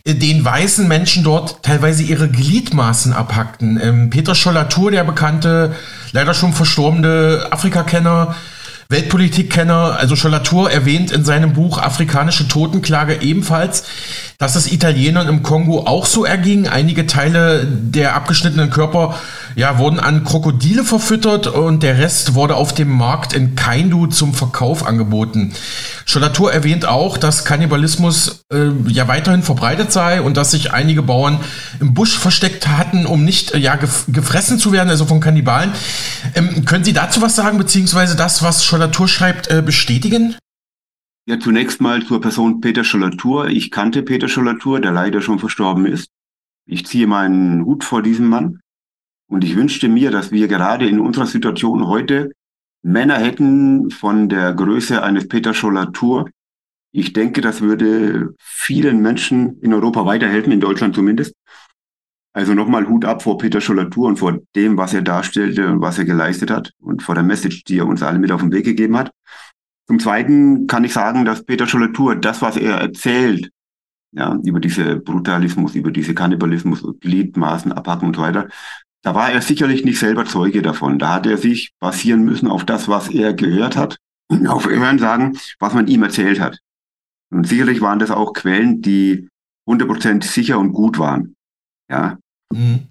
[0.06, 3.80] den weißen Menschen dort teilweise ihre Gliedmaßen abhackten.
[3.82, 5.76] Ähm, Peter Schollatur, der bekannte,
[6.12, 8.36] leider schon verstorbene Afrikakenner,
[8.91, 13.84] Weltpolitikkenner, also Schollatur erwähnt in seinem Buch Afrikanische Totenklage ebenfalls,
[14.39, 16.65] dass es Italienern im Kongo auch so erging.
[16.65, 19.19] Einige Teile der abgeschnittenen Körper
[19.56, 24.34] ja, wurden an Krokodile verfüttert und der Rest wurde auf dem Markt in Kaindu zum
[24.34, 25.52] Verkauf angeboten.
[26.06, 31.41] Schollatur erwähnt auch, dass Kannibalismus äh, ja weiterhin verbreitet sei und dass sich einige Bauern
[31.82, 35.73] im Busch versteckt hatten, um nicht äh, ja, gef gefressen zu werden, also von Kannibalen.
[36.34, 40.36] Ähm, können Sie dazu was sagen, beziehungsweise das, was Schollatur schreibt, äh, bestätigen?
[41.30, 43.50] Ja, zunächst mal zur Person Peter Schollatur.
[43.50, 46.10] Ich kannte Peter Schollatur, der leider schon verstorben ist.
[46.65, 48.62] Ich ziehe meinen Hut vor diesem Mann.
[49.28, 52.32] Und ich wünschte mir, dass wir gerade in unserer Situation heute
[52.82, 56.32] Männer hätten von der Größe eines Peter Schollatur.
[56.92, 61.36] Ich denke, das würde vielen Menschen in Europa weiterhelfen, in Deutschland zumindest.
[62.34, 66.00] Also nochmal Hut ab vor Peter Schollatur und vor dem, was er darstellte und was
[66.00, 68.65] er geleistet hat und vor der Message, die er uns alle mit auf den Weg
[68.65, 69.12] gegeben hat.
[69.89, 73.49] Zum Zweiten kann ich sagen, dass Peter Schollatur das, was er erzählt,
[74.12, 78.49] ja, über diese Brutalismus, über diese Kannibalismus, Gliedmaßen, Abhacken und so weiter,
[79.02, 80.99] da war er sicherlich nicht selber Zeuge davon.
[80.99, 83.97] Da hat er sich basieren müssen auf das, was er gehört hat,
[84.47, 86.60] auf Hören sagen, was man ihm erzählt hat.
[87.32, 89.28] Und sicherlich waren das auch Quellen, die
[89.67, 91.34] 100% sicher und gut waren.
[91.89, 92.19] Ja.
[92.54, 92.88] Mhm.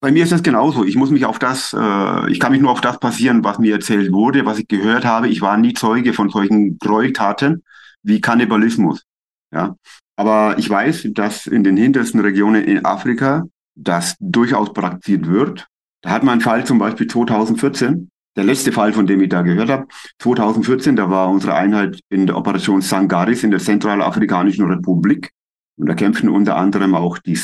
[0.00, 0.84] Bei mir ist es genauso.
[0.84, 3.74] Ich muss mich auf das, äh, ich kann mich nur auf das basieren, was mir
[3.74, 5.28] erzählt wurde, was ich gehört habe.
[5.28, 7.62] Ich war nie Zeuge von solchen Gräueltaten
[8.02, 9.04] wie Kannibalismus.
[9.52, 9.76] Ja.
[10.16, 15.66] Aber ich weiß, dass in den hintersten Regionen in Afrika das durchaus praktiziert wird.
[16.02, 19.42] Da hat man einen Fall zum Beispiel 2014, der letzte Fall, von dem ich da
[19.42, 19.86] gehört habe.
[20.18, 25.30] 2014, da war unsere Einheit in der Operation Sangaris in der Zentralafrikanischen Republik.
[25.76, 27.36] Und da kämpften unter anderem auch die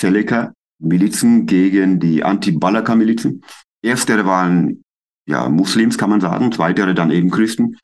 [0.79, 3.43] Seleka-Milizen gegen die Anti-Balaka-Milizen.
[3.83, 4.83] Erstere waren
[5.27, 7.77] ja Muslims, kann man sagen, zweitere dann eben Christen.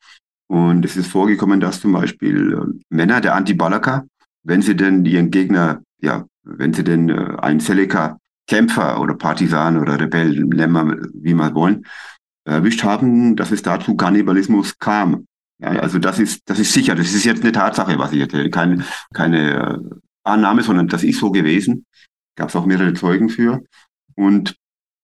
[0.47, 4.05] Und es ist vorgekommen, dass zum Beispiel äh, Männer der Anti-Balaka,
[4.43, 9.79] wenn sie denn ihren Gegner, ja, wenn sie denn äh, einen Seleka Kämpfer oder Partisan
[9.79, 11.85] oder Rebell, nennen wir, wie wir wollen,
[12.45, 15.25] erwischt haben, dass es dazu Kannibalismus kam.
[15.59, 18.49] Ja, also das ist, das ist sicher, das ist jetzt eine Tatsache, was ich erzähle,
[18.49, 19.77] keine, keine äh,
[20.25, 21.85] Annahme, sondern das ist so gewesen.
[22.35, 23.63] Gab es auch mehrere Zeugen für.
[24.15, 24.55] Und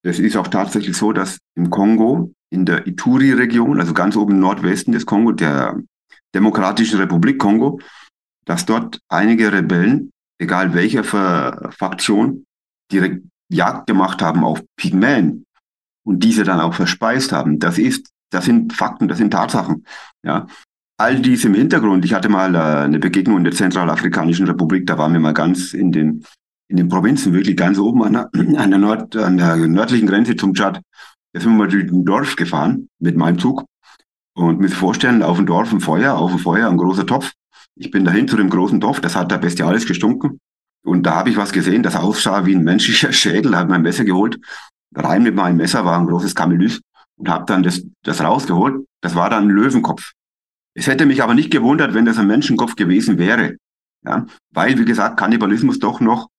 [0.04, 4.40] es ist auch tatsächlich so, dass im Kongo, in der Ituri-Region, also ganz oben im
[4.40, 5.80] Nordwesten des Kongo, der
[6.34, 7.80] Demokratischen Republik Kongo,
[8.46, 12.46] dass dort einige Rebellen, egal welcher Fraktion,
[12.92, 15.46] direkt Jagd gemacht haben auf Pygmäen
[16.06, 17.60] und diese dann auch verspeist haben.
[17.60, 19.86] Das ist, das sind Fakten, das sind Tatsachen.
[20.24, 20.48] Ja.
[20.98, 22.06] All dies im Hintergrund.
[22.06, 25.74] Ich hatte mal äh, eine Begegnung in der Zentralafrikanischen Republik, da waren wir mal ganz
[25.74, 26.26] in den,
[26.70, 30.36] in den Provinzen, wirklich ganz oben an der, an der, Nord, an der nördlichen Grenze
[30.36, 30.82] zum Tschad.
[31.34, 33.66] Da sind wir mal durch ein Dorf gefahren mit meinem Zug
[34.36, 37.34] und mir vorstellen, auf dem Dorf ein Feuer, auf dem Feuer ein großer Topf.
[37.76, 40.40] Ich bin dahin zu dem großen Topf, das hat da bestialisch gestunken.
[40.84, 44.06] Und da habe ich was gesehen, das aussah wie ein menschlicher Schädel, habe mein Messer
[44.06, 44.40] geholt.
[44.96, 46.82] Rein mit meinem Messer war ein großes Kamelüs
[47.18, 48.86] und habe dann das, das rausgeholt.
[49.02, 50.14] Das war dann ein Löwenkopf.
[50.76, 53.58] Es hätte mich aber nicht gewundert, wenn das ein Menschenkopf gewesen wäre.
[54.06, 56.30] Ja, weil, wie gesagt, Kannibalismus doch noch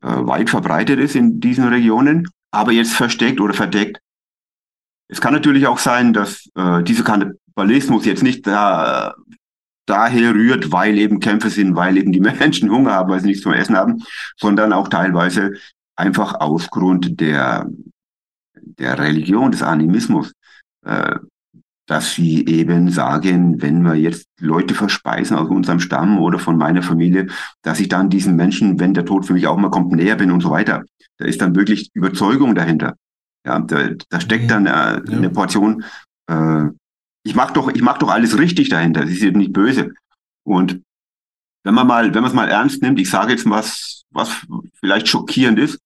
[0.00, 4.00] weit verbreitet ist in diesen Regionen, aber jetzt versteckt oder verdeckt.
[5.08, 9.14] Es kann natürlich auch sein, dass äh, dieser Kannibalismus jetzt nicht da
[9.86, 13.42] daher rührt, weil eben Kämpfe sind, weil eben die Menschen Hunger haben, weil sie nichts
[13.42, 14.04] zum Essen haben,
[14.36, 15.54] sondern auch teilweise
[15.96, 17.66] einfach aus Grund der,
[18.54, 20.32] der Religion, des Animismus,
[20.84, 21.16] äh,
[21.88, 26.82] dass sie eben sagen, wenn wir jetzt Leute verspeisen aus unserem Stamm oder von meiner
[26.82, 27.26] Familie,
[27.62, 30.30] dass ich dann diesen Menschen, wenn der Tod für mich auch mal kommt, näher bin
[30.30, 30.84] und so weiter.
[31.16, 32.94] Da ist dann wirklich Überzeugung dahinter.
[33.44, 34.48] Ja, da, da steckt mhm.
[34.48, 35.02] dann äh, ja.
[35.16, 35.82] eine Portion
[36.28, 36.66] äh,
[37.28, 39.02] ich mache doch, ich mach doch alles richtig dahinter.
[39.02, 39.92] Das ist eben nicht böse.
[40.44, 40.82] Und
[41.64, 44.46] wenn man mal, wenn man es mal ernst nimmt, ich sage jetzt was, was
[44.80, 45.78] vielleicht schockierend ist.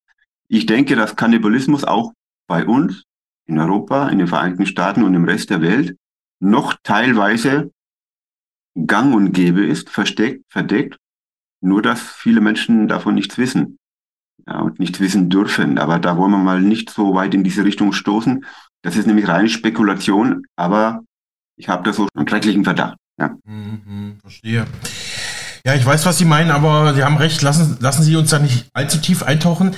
[0.47, 2.13] Ich denke, dass Kannibalismus auch
[2.47, 3.03] bei uns
[3.45, 5.97] in Europa, in den Vereinigten Staaten und im Rest der Welt
[6.39, 7.71] noch teilweise
[8.87, 10.97] gang und gäbe ist, versteckt, verdeckt.
[11.61, 13.77] Nur, dass viele Menschen davon nichts wissen.
[14.45, 15.77] Ja, und nichts wissen dürfen.
[15.77, 18.45] Aber da wollen wir mal nicht so weit in diese Richtung stoßen.
[18.81, 21.03] Das ist nämlich reine Spekulation, aber
[21.55, 22.97] ich habe da so einen schrecklichen Verdacht.
[23.17, 23.37] Ja.
[23.45, 24.65] Mhm, verstehe.
[25.65, 27.41] Ja, ich weiß, was Sie meinen, aber Sie haben recht.
[27.41, 29.73] Lassen, lassen Sie uns da nicht allzu tief eintauchen.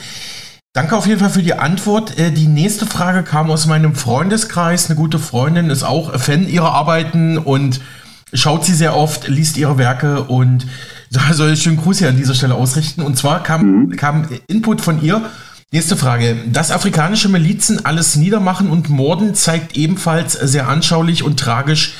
[0.76, 2.20] Danke auf jeden Fall für die Antwort.
[2.20, 4.90] Äh, die nächste Frage kam aus meinem Freundeskreis.
[4.90, 7.80] Eine gute Freundin ist auch Fan ihrer Arbeiten und
[8.34, 10.68] schaut sie sehr oft, liest ihre Werke und
[11.12, 13.02] Da soll ich schönen Gruß hier an dieser Stelle ausrichten.
[13.02, 13.96] Und zwar kam, mhm.
[13.96, 15.22] kam Input von ihr.
[15.72, 16.36] Nächste Frage.
[16.52, 21.94] Dass afrikanische Milizen alles niedermachen und morden, zeigt ebenfalls sehr anschaulich und tragisch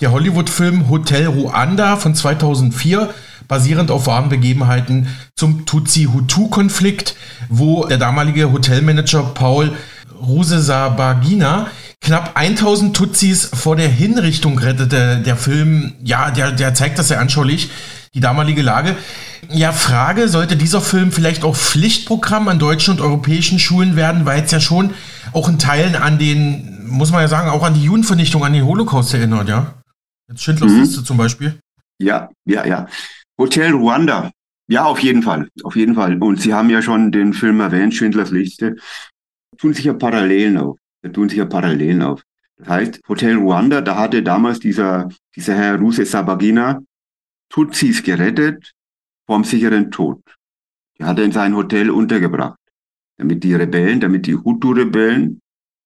[0.00, 3.08] der Hollywood-Film Hotel Ruanda von 2004,
[3.48, 7.16] basierend auf wahren Begebenheiten zum Tutsi-Hutu-Konflikt,
[7.48, 9.72] wo der damalige Hotelmanager Paul
[10.20, 11.68] Rusesabagina
[12.00, 15.22] knapp 1000 Tutsis vor der Hinrichtung rettete.
[15.24, 17.70] Der Film, ja, der, der zeigt das sehr anschaulich,
[18.14, 18.96] die damalige Lage.
[19.50, 24.42] Ja, Frage, sollte dieser Film vielleicht auch Pflichtprogramm an deutschen und europäischen Schulen werden, weil
[24.42, 24.94] es ja schon
[25.32, 28.64] auch in Teilen an den, muss man ja sagen, auch an die Judenvernichtung, an den
[28.64, 29.74] Holocaust erinnert, ja?
[30.28, 30.80] Jetzt Schindlers mhm.
[30.80, 31.58] Liste zum Beispiel.
[31.98, 32.86] Ja, ja, ja.
[33.38, 34.32] Hotel Ruanda.
[34.68, 35.48] Ja, auf jeden Fall.
[35.62, 36.20] Auf jeden Fall.
[36.22, 38.74] Und Sie haben ja schon den Film erwähnt, Schindlers Liste.
[39.50, 40.78] Da tun sich ja Parallelen auf.
[41.02, 42.22] Da tun sich ja Parallelen auf.
[42.56, 46.80] Das heißt, Hotel Ruanda, da hatte damals dieser, dieser Herr Ruse Sabagina
[47.48, 48.72] Tutsis gerettet
[49.26, 50.20] vom sicheren Tod.
[50.98, 52.58] Die hat er in sein Hotel untergebracht,
[53.18, 55.40] damit die Rebellen, damit die Hutu-Rebellen,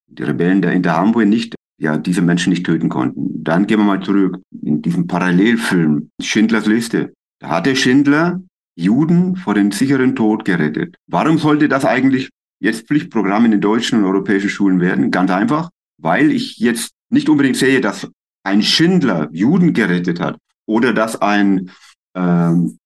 [0.06, 3.42] die Rebellen der Interhamwe nicht ja, diese Menschen nicht töten konnten.
[3.42, 7.14] Dann gehen wir mal zurück in diesem Parallelfilm Schindlers Liste.
[7.40, 8.40] Da hatte Schindler
[8.76, 10.96] Juden vor dem sicheren Tod gerettet.
[11.06, 15.10] Warum sollte das eigentlich jetzt Pflichtprogramm in den deutschen und europäischen Schulen werden?
[15.10, 18.08] Ganz einfach, weil ich jetzt nicht unbedingt sehe, dass
[18.44, 21.70] ein Schindler Juden gerettet hat oder dass ein
[22.14, 22.78] ähm,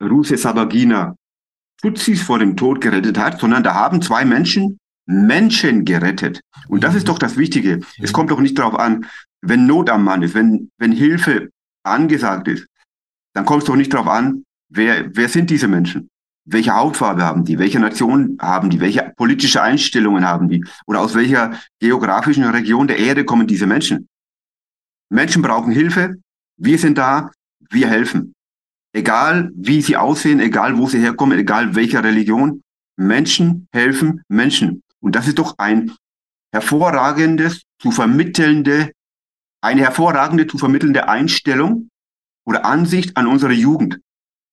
[0.00, 1.16] Ruse Sabagina
[1.80, 6.40] Tutsis vor dem Tod gerettet hat, sondern da haben zwei Menschen Menschen gerettet.
[6.68, 7.08] Und das ist mhm.
[7.08, 7.80] doch das Wichtige.
[7.98, 9.06] Es kommt doch nicht darauf an,
[9.40, 11.50] wenn Not am Mann ist, wenn, wenn Hilfe
[11.82, 12.66] angesagt ist,
[13.38, 16.10] dann kommt es doch nicht darauf an, wer, wer sind diese Menschen?
[16.44, 17.56] Welche Hautfarbe haben die?
[17.60, 18.80] Welche Nation haben die?
[18.80, 20.64] Welche politische Einstellungen haben die?
[20.86, 24.08] Oder aus welcher geografischen Region der Erde kommen diese Menschen?
[25.08, 26.16] Menschen brauchen Hilfe.
[26.56, 27.30] Wir sind da.
[27.70, 28.34] Wir helfen.
[28.92, 32.62] Egal wie sie aussehen, egal wo sie herkommen, egal welcher Religion.
[32.96, 34.82] Menschen helfen Menschen.
[34.98, 35.92] Und das ist doch ein
[36.52, 38.90] hervorragendes, zu vermittelnde,
[39.60, 41.88] eine hervorragende zu vermittelnde Einstellung
[42.48, 44.00] oder Ansicht an unsere Jugend.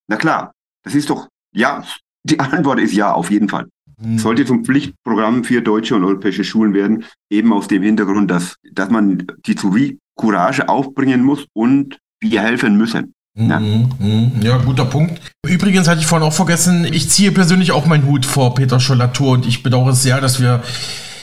[0.10, 0.52] Na klar,
[0.84, 1.84] das ist doch, ja,
[2.24, 3.68] die Antwort ist ja, auf jeden Fall.
[3.98, 4.20] Mhm.
[4.20, 8.90] Sollte zum Pflichtprogramm für deutsche und europäische Schulen werden, eben aus dem Hintergrund, dass, dass
[8.90, 13.14] man die Courage aufbringen muss und wir helfen müssen.
[13.38, 13.60] Ja.
[13.60, 14.32] Mhm, mhm.
[14.42, 15.22] ja, guter Punkt.
[15.46, 19.32] Übrigens hatte ich vorhin auch vergessen, ich ziehe persönlich auch meinen Hut vor Peter Schollatur
[19.32, 20.64] und ich bedauere es sehr, dass wir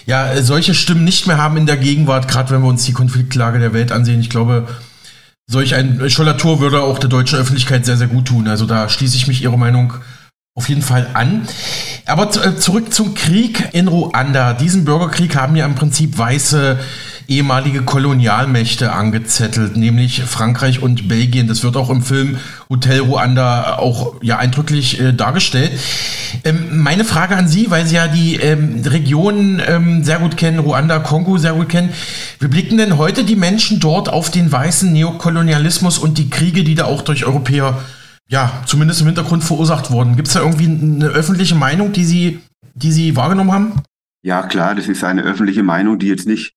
[0.06, 3.58] ja solche Stimmen nicht mehr haben in der Gegenwart, gerade wenn wir uns die Konfliktlage
[3.58, 4.20] der Welt ansehen.
[4.20, 4.68] Ich glaube,
[5.52, 8.48] solch ein Schollatur würde auch der deutschen Öffentlichkeit sehr, sehr gut tun.
[8.48, 9.94] Also da schließe ich mich Ihrer Meinung
[10.54, 11.46] auf jeden Fall an.
[12.06, 14.52] Aber äh, zurück zum Krieg in Ruanda.
[14.54, 16.78] Diesen Bürgerkrieg haben ja im Prinzip weiße
[17.36, 21.48] ehemalige Kolonialmächte angezettelt, nämlich Frankreich und Belgien.
[21.48, 22.38] Das wird auch im Film
[22.70, 25.72] Hotel Ruanda auch ja eindrücklich äh, dargestellt.
[26.44, 30.58] Ähm, meine Frage an Sie, weil Sie ja die ähm, Regionen ähm, sehr gut kennen,
[30.58, 31.90] Ruanda, Kongo sehr gut kennen.
[32.40, 36.74] Wie blicken denn heute die Menschen dort auf den weißen Neokolonialismus und die Kriege, die
[36.74, 37.78] da auch durch Europäer
[38.28, 40.16] ja, zumindest im Hintergrund verursacht wurden.
[40.16, 42.40] Gibt es da irgendwie eine öffentliche Meinung, die Sie,
[42.74, 43.74] die Sie wahrgenommen haben?
[44.24, 46.54] Ja, klar, das ist eine öffentliche Meinung, die jetzt nicht,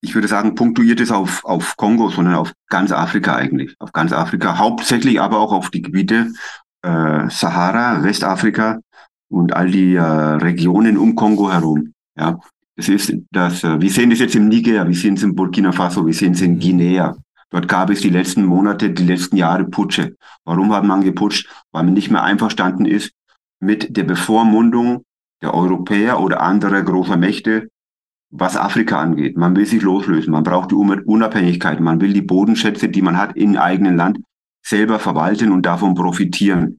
[0.00, 3.74] ich würde sagen, punktuiert ist auf, auf Kongo, sondern auf ganz Afrika eigentlich.
[3.78, 6.32] Auf ganz Afrika, hauptsächlich aber auch auf die Gebiete
[6.82, 8.78] äh, Sahara, Westafrika
[9.28, 11.92] und all die äh, Regionen um Kongo herum.
[12.16, 12.38] Ja,
[12.76, 15.72] das ist das, äh, wir sehen das jetzt im Niger, wir sehen es in Burkina
[15.72, 17.16] Faso, wir sehen es in Guinea,
[17.50, 20.16] Dort gab es die letzten Monate, die letzten Jahre Putsche.
[20.44, 21.48] Warum hat man geputscht?
[21.72, 23.12] Weil man nicht mehr einverstanden ist
[23.60, 25.04] mit der Bevormundung
[25.42, 27.68] der Europäer oder anderer großer Mächte,
[28.30, 29.36] was Afrika angeht.
[29.36, 33.36] Man will sich loslösen, man braucht die Unabhängigkeit, man will die Bodenschätze, die man hat
[33.36, 34.18] im eigenen Land,
[34.64, 36.78] selber verwalten und davon profitieren.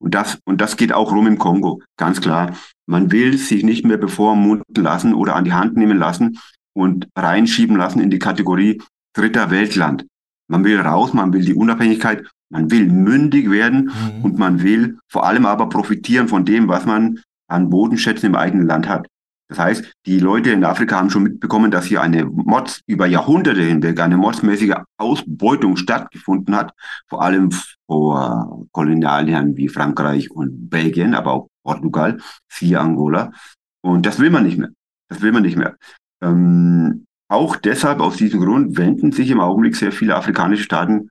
[0.00, 2.52] Und das, und das geht auch rum im Kongo, ganz klar.
[2.86, 6.38] Man will sich nicht mehr bevormunden lassen oder an die Hand nehmen lassen
[6.74, 8.80] und reinschieben lassen in die Kategorie,
[9.14, 10.06] dritter Weltland.
[10.48, 14.24] Man will raus, man will die Unabhängigkeit, man will mündig werden mhm.
[14.24, 18.66] und man will vor allem aber profitieren von dem, was man an Bodenschätzen im eigenen
[18.66, 19.08] Land hat.
[19.48, 23.62] Das heißt, die Leute in Afrika haben schon mitbekommen, dass hier eine Mods über Jahrhunderte
[23.62, 26.74] hinweg eine modsmäßige Ausbeutung stattgefunden hat,
[27.08, 27.50] vor allem
[27.86, 33.32] vor Kolonialherren wie Frankreich und Belgien, aber auch Portugal, siehe Angola.
[33.80, 34.68] Und das will man nicht mehr.
[35.08, 35.76] Das will man nicht mehr.
[36.22, 41.08] Ähm, auch deshalb, aus diesem Grund, wenden sich im Augenblick sehr viele afrikanische Staaten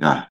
[0.00, 0.28] ja,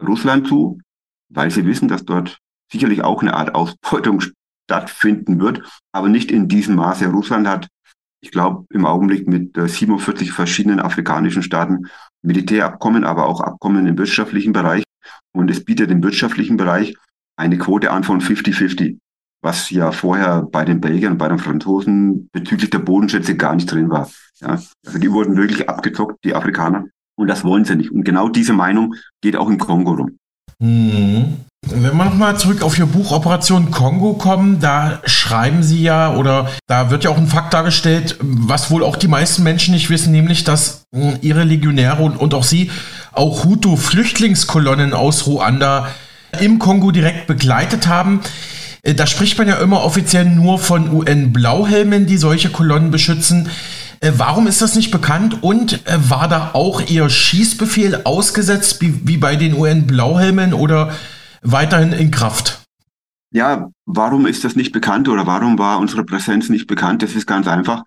[0.00, 0.80] Russland zu,
[1.28, 2.38] weil sie wissen, dass dort
[2.70, 4.22] sicherlich auch eine Art Ausbeutung
[4.64, 7.06] stattfinden wird, aber nicht in diesem Maße.
[7.08, 7.68] Russland hat,
[8.20, 11.86] ich glaube, im Augenblick mit 47 verschiedenen afrikanischen Staaten
[12.22, 14.84] Militärabkommen, aber auch Abkommen im wirtschaftlichen Bereich.
[15.34, 16.94] Und es bietet im wirtschaftlichen Bereich
[17.36, 18.98] eine Quote an von 50-50,
[19.42, 23.90] was ja vorher bei den Belgiern bei den Franzosen bezüglich der Bodenschätze gar nicht drin
[23.90, 24.08] war.
[24.40, 26.86] Ja, also die wurden wirklich abgezockt, die Afrikaner.
[27.16, 27.90] Und das wollen sie nicht.
[27.90, 30.18] Und genau diese Meinung geht auch im Kongo rum.
[30.62, 31.38] Mhm.
[31.64, 36.48] Wenn wir nochmal zurück auf Ihr Buch Operation Kongo kommen, da schreiben Sie ja oder
[36.66, 40.12] da wird ja auch ein Fakt dargestellt, was wohl auch die meisten Menschen nicht wissen,
[40.12, 42.70] nämlich dass hm, Ihre Legionäre und, und auch Sie
[43.12, 45.88] auch Hutu-Flüchtlingskolonnen aus Ruanda
[46.40, 48.20] im Kongo direkt begleitet haben.
[48.82, 53.48] Äh, da spricht man ja immer offiziell nur von UN-Blauhelmen, die solche Kolonnen beschützen.
[54.02, 59.06] Äh, warum ist das nicht bekannt und äh, war da auch Ihr Schießbefehl ausgesetzt wie,
[59.06, 60.92] wie bei den UN-Blauhelmen oder
[61.42, 62.64] weiterhin in Kraft?
[63.32, 67.02] Ja, warum ist das nicht bekannt oder warum war unsere Präsenz nicht bekannt?
[67.02, 67.84] Das ist ganz einfach.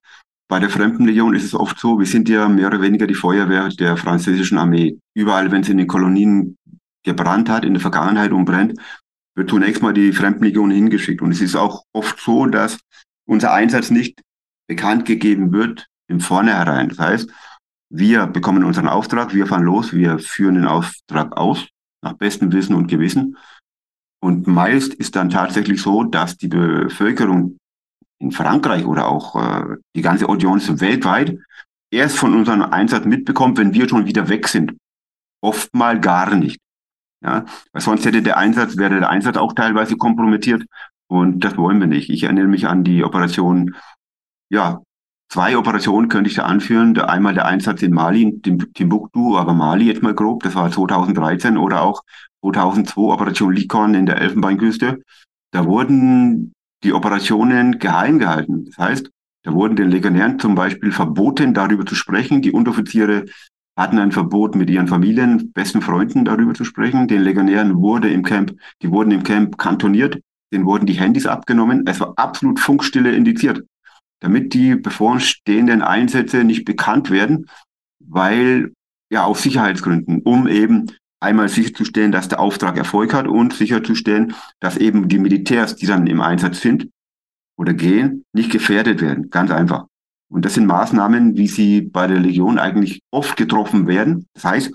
[0.47, 3.67] Bei der Fremdenlegion ist es oft so, wir sind ja mehr oder weniger die Feuerwehr
[3.67, 4.97] der französischen Armee.
[5.15, 6.56] Überall, wenn es in den Kolonien
[7.04, 8.80] gebrannt hat, in der Vergangenheit und brennt,
[9.36, 11.21] wird zunächst mal die Fremdenlegion hingeschickt.
[11.21, 12.80] Und es ist auch oft so, dass
[13.28, 14.21] unser Einsatz nicht
[14.67, 16.89] bekannt gegeben wird im Vornherein.
[16.89, 17.29] Das heißt,
[17.89, 21.67] wir bekommen unseren Auftrag, wir fahren los, wir führen den Auftrag aus,
[22.01, 23.37] nach bestem Wissen und Gewissen.
[24.21, 27.57] Und meist ist dann tatsächlich so, dass die Bevölkerung
[28.19, 31.37] in Frankreich oder auch äh, die ganze Audience weltweit
[31.91, 34.77] erst von unserem Einsatz mitbekommt, wenn wir schon wieder weg sind.
[35.41, 36.59] Oftmal gar nicht.
[37.23, 40.63] Ja, weil sonst hätte der Einsatz, wäre der Einsatz auch teilweise kompromittiert.
[41.07, 42.09] Und das wollen wir nicht.
[42.09, 43.75] Ich erinnere mich an die Operation,
[44.49, 44.81] ja,
[45.29, 46.97] zwei Operationen könnte ich da anführen.
[46.99, 51.81] Einmal der Einsatz in Mali, Timbuktu, aber Mali jetzt mal grob, das war 2013 oder
[51.81, 52.03] auch
[52.41, 55.01] 2002 Operation Likon in der Elfenbeinküste.
[55.51, 58.65] Da wurden die Operationen geheim gehalten.
[58.65, 59.09] Das heißt,
[59.43, 62.41] da wurden den Legionären zum Beispiel verboten, darüber zu sprechen.
[62.41, 63.25] Die Unteroffiziere
[63.77, 67.07] hatten ein Verbot, mit ihren Familien, besten Freunden darüber zu sprechen.
[67.07, 70.19] Den Legionären wurde im Camp, die wurden im Camp kantoniert,
[70.51, 71.85] denen wurden die Handys abgenommen.
[71.85, 73.63] Es war absolut Funkstille indiziert,
[74.19, 77.47] damit die bevorstehenden Einsätze nicht bekannt werden,
[77.99, 78.73] weil
[79.10, 84.78] ja aus Sicherheitsgründen, um eben einmal sicherzustellen, dass der Auftrag Erfolg hat und sicherzustellen, dass
[84.78, 86.89] eben die Militärs, die dann im Einsatz sind
[87.58, 89.30] oder gehen, nicht gefährdet werden.
[89.30, 89.86] Ganz einfach.
[90.30, 94.28] Und das sind Maßnahmen, wie sie bei der Legion eigentlich oft getroffen werden.
[94.34, 94.73] Das heißt,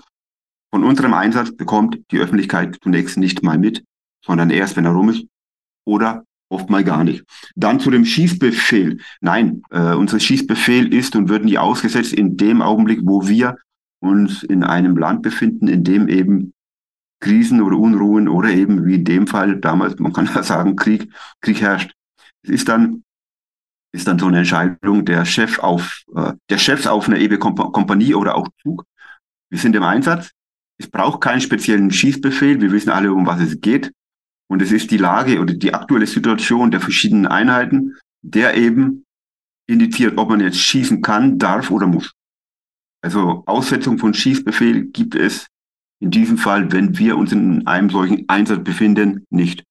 [0.73, 3.83] von unserem Einsatz bekommt die Öffentlichkeit zunächst nicht mal mit,
[4.25, 5.25] sondern erst, wenn er rum ist
[5.85, 7.23] oder oft mal gar nicht.
[7.55, 8.99] Dann zu dem Schießbefehl.
[9.21, 13.57] Nein, äh, unser Schießbefehl ist und wird nie ausgesetzt in dem Augenblick, wo wir
[13.99, 16.53] uns in einem Land befinden, in dem eben
[17.19, 21.11] Krisen oder Unruhen oder eben wie in dem Fall damals, man kann ja sagen, Krieg,
[21.41, 21.93] Krieg herrscht.
[22.43, 23.03] Es ist dann
[23.93, 28.15] ist dann so eine Entscheidung der Chef auf, äh, der Chefs auf einer EB Kompanie
[28.15, 28.85] oder auch Zug.
[29.49, 30.31] Wir sind im Einsatz.
[30.77, 32.61] Es braucht keinen speziellen Schießbefehl.
[32.61, 33.91] Wir wissen alle, um was es geht.
[34.51, 39.05] Und es ist die Lage oder die aktuelle Situation der verschiedenen Einheiten, der eben
[39.65, 42.11] indiziert, ob man jetzt schießen kann, darf oder muss.
[43.01, 45.47] Also Aussetzung von Schießbefehl gibt es
[46.01, 49.63] in diesem Fall, wenn wir uns in einem solchen Einsatz befinden, nicht.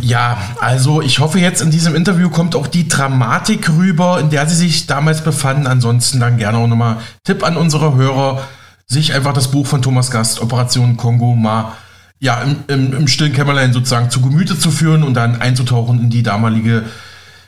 [0.00, 4.48] Ja, also ich hoffe jetzt in diesem Interview kommt auch die Dramatik rüber, in der
[4.48, 5.68] Sie sich damals befanden.
[5.68, 8.42] Ansonsten dann gerne auch nochmal Tipp an unsere Hörer,
[8.86, 11.76] sich einfach das Buch von Thomas Gast, Operation Kongo, mal
[12.24, 16.08] ja, im, im, im stillen Kämmerlein sozusagen zu Gemüte zu führen und dann einzutauchen in
[16.08, 16.84] die damalige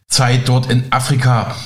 [0.06, 1.56] Zeit dort in Afrika.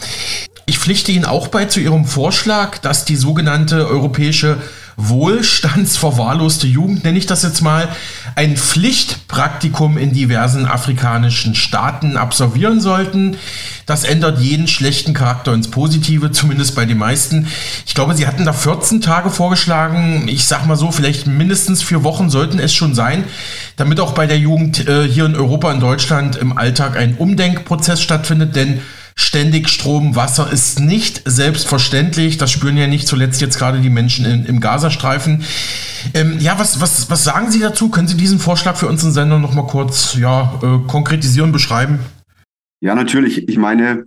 [0.64, 4.58] Ich pflichte Ihnen auch bei zu Ihrem Vorschlag, dass die sogenannte europäische
[5.08, 7.88] wohlstandsverwahrloste Jugend, nenne ich das jetzt mal,
[8.36, 13.36] ein Pflichtpraktikum in diversen afrikanischen Staaten absolvieren sollten.
[13.86, 17.48] Das ändert jeden schlechten Charakter ins Positive, zumindest bei den meisten.
[17.86, 20.28] Ich glaube, Sie hatten da 14 Tage vorgeschlagen.
[20.28, 23.24] Ich sag mal so, vielleicht mindestens vier Wochen sollten es schon sein,
[23.76, 28.00] damit auch bei der Jugend äh, hier in Europa, in Deutschland im Alltag ein Umdenkprozess
[28.00, 28.80] stattfindet, denn
[29.20, 32.38] ständig Strom, Wasser ist nicht selbstverständlich.
[32.38, 35.44] Das spüren ja nicht zuletzt jetzt gerade die Menschen in, im Gazastreifen.
[36.14, 37.90] Ähm, ja, was, was, was sagen Sie dazu?
[37.90, 41.98] Können Sie diesen Vorschlag für unseren Sender noch mal kurz ja, äh, konkretisieren, beschreiben?
[42.80, 43.48] Ja, natürlich.
[43.48, 44.06] Ich meine,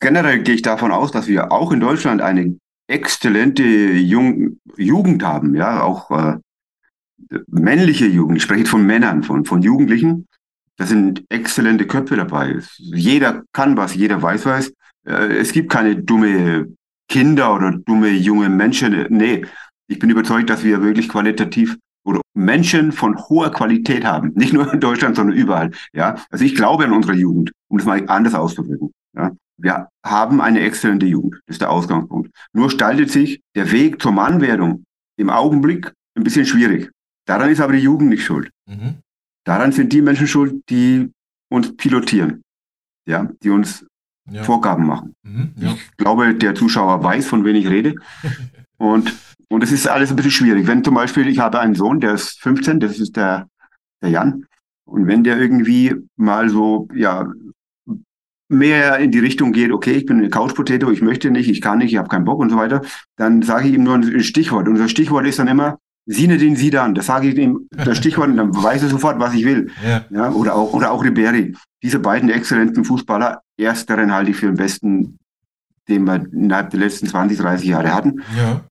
[0.00, 2.56] generell gehe ich davon aus, dass wir auch in Deutschland eine
[2.86, 6.36] exzellente Jung Jugend haben, ja, auch äh,
[7.46, 8.38] männliche Jugend.
[8.38, 10.26] Ich spreche von Männern, von, von Jugendlichen,
[10.76, 12.58] da sind exzellente Köpfe dabei.
[12.78, 14.72] Jeder kann was, jeder weiß was.
[15.06, 16.74] Äh, es gibt keine dumme
[17.08, 19.06] Kinder oder dumme junge Menschen.
[19.10, 19.44] Nee,
[19.88, 24.32] ich bin überzeugt, dass wir wirklich qualitativ oder Menschen von hoher Qualität haben.
[24.34, 25.70] Nicht nur in Deutschland, sondern überall.
[25.92, 28.92] Ja, also ich glaube an unsere Jugend, um das mal anders auszudrücken.
[29.16, 31.40] Ja, wir haben eine exzellente Jugend.
[31.46, 32.30] Das ist der Ausgangspunkt.
[32.52, 34.84] Nur gestaltet sich der Weg zur Mannwerdung
[35.16, 36.90] im Augenblick ein bisschen schwierig.
[37.26, 38.50] Daran ist aber die Jugend nicht schuld.
[38.66, 38.98] Mhm.
[39.44, 41.10] Daran sind die Menschen schuld, die
[41.50, 42.42] uns pilotieren,
[43.06, 43.86] ja, die uns
[44.30, 44.42] ja.
[44.42, 45.14] Vorgaben machen.
[45.22, 45.72] Mhm, ja.
[45.72, 47.94] Ich glaube, der Zuschauer weiß, von wem ich rede.
[48.78, 49.14] und,
[49.48, 50.66] und es ist alles ein bisschen schwierig.
[50.66, 53.48] Wenn zum Beispiel, ich habe einen Sohn, der ist 15, das ist der,
[54.02, 54.46] der Jan.
[54.86, 57.30] Und wenn der irgendwie mal so, ja,
[58.48, 61.78] mehr in die Richtung geht, okay, ich bin eine Couch-Potato, ich möchte nicht, ich kann
[61.78, 62.82] nicht, ich habe keinen Bock und so weiter,
[63.16, 64.68] dann sage ich ihm nur ein Stichwort.
[64.68, 68.28] Und das Stichwort ist dann immer, Sine den Sidan, das sage ich ihm, das Stichwort,
[68.28, 69.70] und dann weiß er sofort, was ich will.
[69.84, 70.04] Ja.
[70.10, 70.30] ja.
[70.30, 71.56] oder auch, oder auch Ribéry.
[71.82, 75.18] Diese beiden exzellenten Fußballer, ersteren halte ich für den besten,
[75.88, 78.22] den wir innerhalb der letzten 20, 30 Jahre hatten.
[78.36, 78.64] Ja.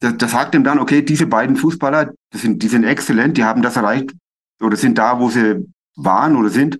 [0.00, 3.44] Das, das sagt ihm dann, okay, diese beiden Fußballer, das sind, die sind exzellent, die
[3.44, 4.12] haben das erreicht
[4.60, 6.78] oder sind da, wo sie waren oder sind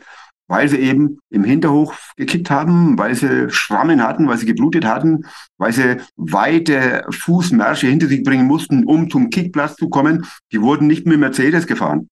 [0.50, 5.24] weil sie eben im Hinterhof gekickt haben, weil sie Schrammen hatten, weil sie geblutet hatten,
[5.58, 10.26] weil sie weite Fußmärsche hinter sich bringen mussten, um zum Kickplatz zu kommen.
[10.50, 12.08] Die wurden nicht mit Mercedes gefahren.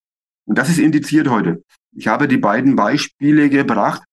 [0.46, 1.64] Und das ist indiziert heute.
[1.96, 4.04] Ich habe die beiden Beispiele gebracht.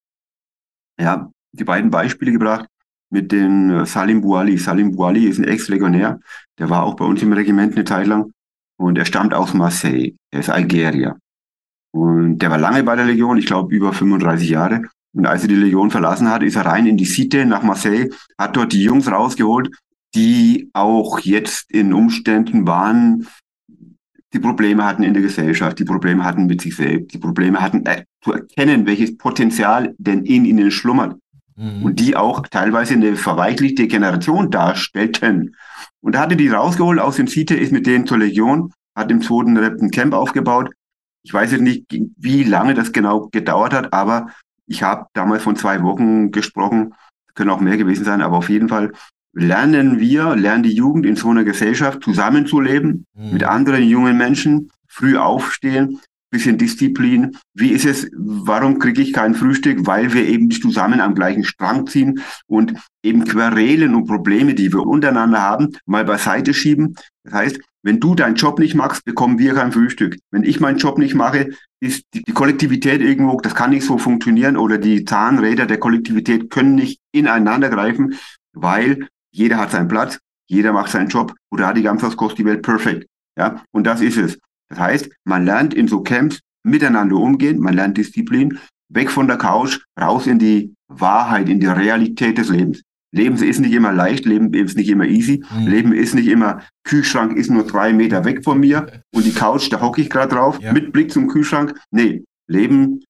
[1.00, 2.66] Ja, die beiden Beispiele gebracht
[3.12, 4.58] mit den Salim Bouali.
[4.58, 6.20] Salim Bouali ist ein Ex-Legionär.
[6.58, 8.32] Der war auch bei uns im Regiment eine Zeit lang.
[8.78, 10.16] Und er stammt aus Marseille.
[10.32, 11.16] Er ist Algerier.
[11.96, 14.82] Und der war lange bei der Legion, ich glaube über 35 Jahre.
[15.14, 18.10] Und als er die Legion verlassen hat, ist er rein in die Cite nach Marseille,
[18.38, 19.70] hat dort die Jungs rausgeholt,
[20.14, 23.28] die auch jetzt in Umständen waren,
[24.34, 27.86] die Probleme hatten in der Gesellschaft, die Probleme hatten mit sich selbst, die Probleme hatten
[27.86, 31.18] äh, zu erkennen, welches Potenzial denn in ihnen schlummert.
[31.56, 31.84] Mhm.
[31.84, 35.56] Und die auch teilweise eine verweichlichte Generation darstellten.
[36.02, 39.22] Und da hatte die rausgeholt aus dem Cite, ist mit denen zur Legion, hat im
[39.22, 40.72] zweiten Rep Camp aufgebaut
[41.26, 41.86] ich weiß jetzt nicht,
[42.18, 44.28] wie lange das genau gedauert hat, aber
[44.68, 46.94] ich habe damals von zwei Wochen gesprochen,
[47.34, 48.92] können auch mehr gewesen sein, aber auf jeden Fall
[49.34, 53.34] lernen wir, lernen die Jugend in so einer Gesellschaft zusammenzuleben mhm.
[53.34, 56.00] mit anderen jungen Menschen, früh aufstehen,
[56.30, 57.38] bisschen Disziplin.
[57.54, 59.88] Wie ist es, warum kriege ich kein Frühstück?
[59.88, 62.74] Weil wir eben nicht zusammen am gleichen Strang ziehen und
[63.04, 66.96] eben Querelen und Probleme, die wir untereinander haben, mal beiseite schieben.
[67.24, 70.18] Das heißt, wenn du deinen Job nicht machst, bekommen wir kein Frühstück.
[70.32, 74.00] Wenn ich meinen Job nicht mache, ist die, die, Kollektivität irgendwo, das kann nicht so
[74.00, 78.16] funktionieren oder die Zahnräder der Kollektivität können nicht ineinander greifen,
[78.54, 80.18] weil jeder hat seinen Platz,
[80.48, 83.06] jeder macht seinen Job oder die ganze die Welt perfekt.
[83.38, 84.40] Ja, und das ist es.
[84.68, 88.58] Das heißt, man lernt in so Camps miteinander umgehen, man lernt Disziplin,
[88.90, 92.82] weg von der Couch, raus in die Wahrheit, in die Realität des Lebens.
[93.16, 95.44] Leben ist nicht immer leicht, Leben ist nicht immer easy.
[95.50, 95.68] Mhm.
[95.68, 99.72] Leben ist nicht immer, Kühlschrank ist nur drei Meter weg von mir und die Couch,
[99.72, 100.74] da hocke ich gerade drauf, ja.
[100.74, 101.80] mit Blick zum Kühlschrank.
[101.92, 103.04] Nee, Leben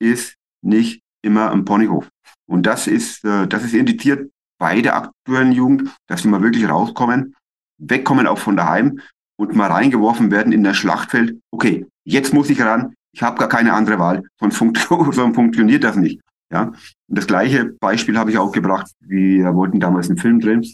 [0.00, 2.08] ist nicht immer am Ponyhof.
[2.46, 6.68] Und das ist, äh, das ist indiziert bei der aktuellen Jugend, dass sie mal wirklich
[6.68, 7.34] rauskommen,
[7.78, 9.00] wegkommen auch von daheim
[9.36, 11.40] und mal reingeworfen werden in das Schlachtfeld.
[11.50, 15.82] Okay, jetzt muss ich ran, ich habe gar keine andere Wahl, sonst, funkt sonst funktioniert
[15.82, 16.20] das nicht.
[16.52, 16.74] Ja, und
[17.08, 18.90] das gleiche Beispiel habe ich auch gebracht.
[19.00, 20.64] Wir wollten damals einen Film drehen,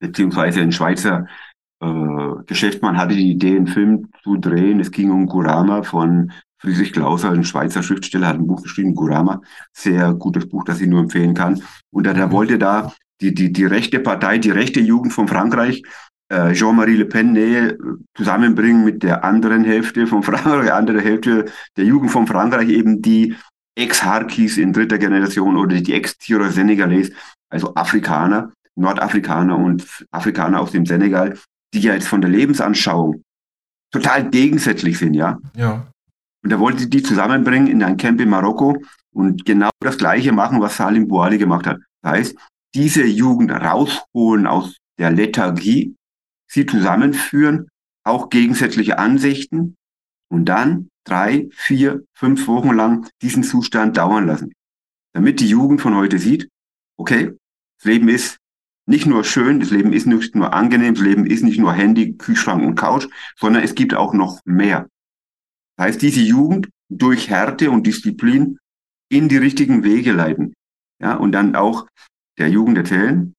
[0.00, 1.26] beziehungsweise ein Schweizer
[1.80, 4.80] äh, Geschäftsmann hatte die Idee, einen Film zu drehen.
[4.80, 9.42] Es ging um Kurama von Friedrich Klauser, ein Schweizer Schriftsteller, hat ein Buch geschrieben, Kurama.
[9.72, 11.62] Sehr gutes Buch, das ich nur empfehlen kann.
[11.90, 15.82] Und er, wollte da die, die, die rechte Partei, die rechte Jugend von Frankreich,
[16.28, 17.76] äh, Jean-Marie Le Pen Nähe
[18.16, 21.44] zusammenbringen mit der anderen Hälfte von Frankreich, andere Hälfte
[21.76, 23.36] der Jugend von Frankreich, eben die
[23.76, 27.12] Ex-Harkis in dritter Generation oder die Ex-Tira Senegalese,
[27.48, 31.38] also Afrikaner, Nordafrikaner und Afrikaner aus dem Senegal,
[31.72, 33.22] die ja jetzt von der Lebensanschauung
[33.92, 35.38] total gegensätzlich sind, ja.
[35.56, 35.86] Ja.
[36.42, 40.60] Und er wollte die zusammenbringen in ein Camp in Marokko und genau das Gleiche machen,
[40.60, 41.78] was Salim Bouali gemacht hat.
[42.02, 42.36] Das heißt,
[42.74, 45.94] diese Jugend rausholen aus der Lethargie,
[46.48, 47.68] sie zusammenführen,
[48.04, 49.76] auch gegensätzliche Ansichten
[50.28, 54.52] und dann drei, vier, fünf Wochen lang diesen Zustand dauern lassen.
[55.14, 56.48] Damit die Jugend von heute sieht,
[56.98, 57.32] okay,
[57.78, 58.38] das Leben ist
[58.86, 62.16] nicht nur schön, das Leben ist nicht nur angenehm, das Leben ist nicht nur Handy,
[62.16, 64.88] Kühlschrank und Couch, sondern es gibt auch noch mehr.
[65.76, 68.58] Das heißt, diese Jugend durch Härte und Disziplin
[69.08, 70.54] in die richtigen Wege leiten.
[71.00, 71.86] Ja, und dann auch
[72.38, 73.34] der Jugend erzählen,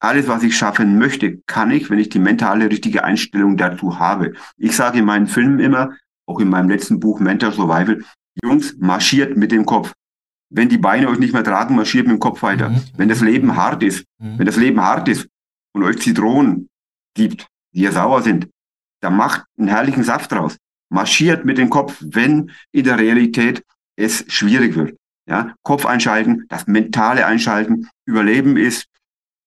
[0.00, 4.34] alles, was ich schaffen möchte, kann ich, wenn ich die mentale richtige Einstellung dazu habe.
[4.56, 5.96] Ich sage in meinen Filmen immer,
[6.26, 8.02] auch in meinem letzten Buch Mental Survival,
[8.42, 9.92] Jungs, marschiert mit dem Kopf.
[10.50, 12.70] Wenn die Beine euch nicht mehr tragen, marschiert mit dem Kopf weiter.
[12.70, 12.82] Mhm.
[12.96, 14.38] Wenn das Leben hart ist, mhm.
[14.38, 15.28] wenn das Leben hart ist
[15.74, 16.68] und euch Zitronen
[17.14, 18.48] gibt, die ja sauer sind,
[19.00, 20.56] dann macht einen herrlichen Saft draus.
[20.90, 23.62] Marschiert mit dem Kopf, wenn in der Realität
[23.96, 24.96] es schwierig wird.
[25.26, 28.86] Ja, Kopf einschalten, das mentale einschalten, Überleben ist,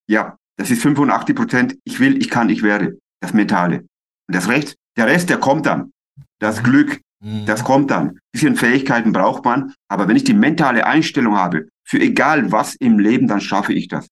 [0.09, 1.77] ja, das ist 85 Prozent.
[1.83, 2.97] Ich will, ich kann, ich werde.
[3.21, 3.81] Das mentale.
[4.27, 5.91] Und das Recht, der Rest, der kommt dann.
[6.39, 7.45] Das Glück, mhm.
[7.45, 8.09] das kommt dann.
[8.09, 12.75] Ein bisschen Fähigkeiten braucht man, aber wenn ich die mentale Einstellung habe, für egal was
[12.75, 14.07] im Leben, dann schaffe ich das.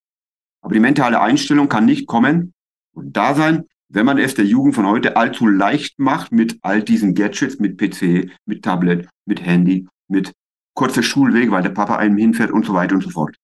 [0.61, 2.53] Aber die mentale Einstellung kann nicht kommen
[2.93, 6.82] und da sein, wenn man es der Jugend von heute allzu leicht macht mit all
[6.82, 10.34] diesen Gadgets, mit PC, mit Tablet, mit Handy, mit
[10.73, 13.36] kurzer Schulweg, weil der Papa einem hinfährt und so weiter und so fort.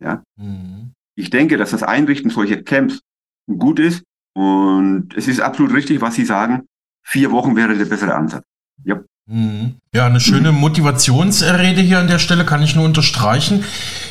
[0.00, 0.22] Ja.
[0.36, 0.92] Mhm.
[1.14, 3.00] Ich denke, dass das Einrichten solcher Camps
[3.46, 4.04] gut ist
[4.34, 6.67] und es ist absolut richtig, was Sie sagen.
[7.10, 8.44] Vier Wochen wäre der bessere Ansatz.
[8.84, 8.96] Ja.
[9.26, 9.76] Mhm.
[9.94, 13.64] Ja, eine schöne Motivationsrede hier an der Stelle kann ich nur unterstreichen.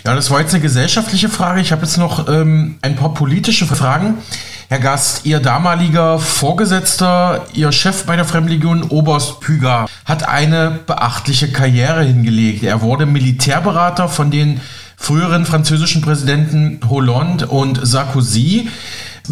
[0.04, 1.62] Ja, das war jetzt eine gesellschaftliche Frage.
[1.62, 4.18] Ich habe jetzt noch ähm, ein paar politische Fragen.
[4.70, 11.52] Herr Gast, Ihr damaliger Vorgesetzter, Ihr Chef bei der Fremdlegion, Oberst Püger, hat eine beachtliche
[11.52, 12.64] Karriere hingelegt.
[12.64, 14.60] Er wurde Militärberater von den
[14.98, 18.70] früheren französischen Präsidenten Hollande und Sarkozy.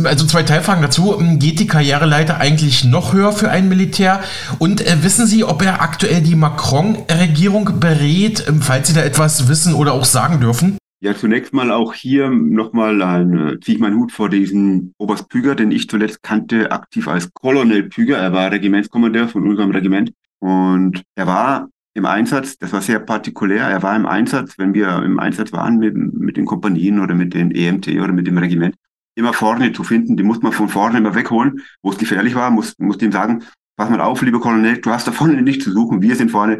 [0.03, 1.15] Also zwei Teilfragen dazu.
[1.37, 4.21] Geht die Karriereleiter eigentlich noch höher für ein Militär?
[4.59, 9.47] Und äh, wissen Sie, ob er aktuell die Macron-Regierung berät, ähm, falls Sie da etwas
[9.47, 10.77] wissen oder auch sagen dürfen?
[11.01, 15.55] Ja, zunächst mal auch hier nochmal äh, ziehe ich meinen Hut vor diesen Oberst Püger,
[15.55, 18.17] den ich zuletzt kannte, aktiv als Colonel Püger.
[18.17, 23.67] Er war Regimentskommandeur von unserem Regiment und er war im Einsatz, das war sehr partikulär,
[23.67, 27.33] er war im Einsatz, wenn wir im Einsatz waren mit, mit den Kompanien oder mit
[27.33, 28.75] den EMT oder mit dem Regiment,
[29.16, 30.18] immer vorne zu finden.
[30.18, 33.43] Die muss man von vorne immer wegholen, wo es gefährlich war, muss, muss ihm sagen,
[33.78, 36.59] pass mal auf, lieber Colonel, du hast da vorne nicht zu suchen, wir sind vorne.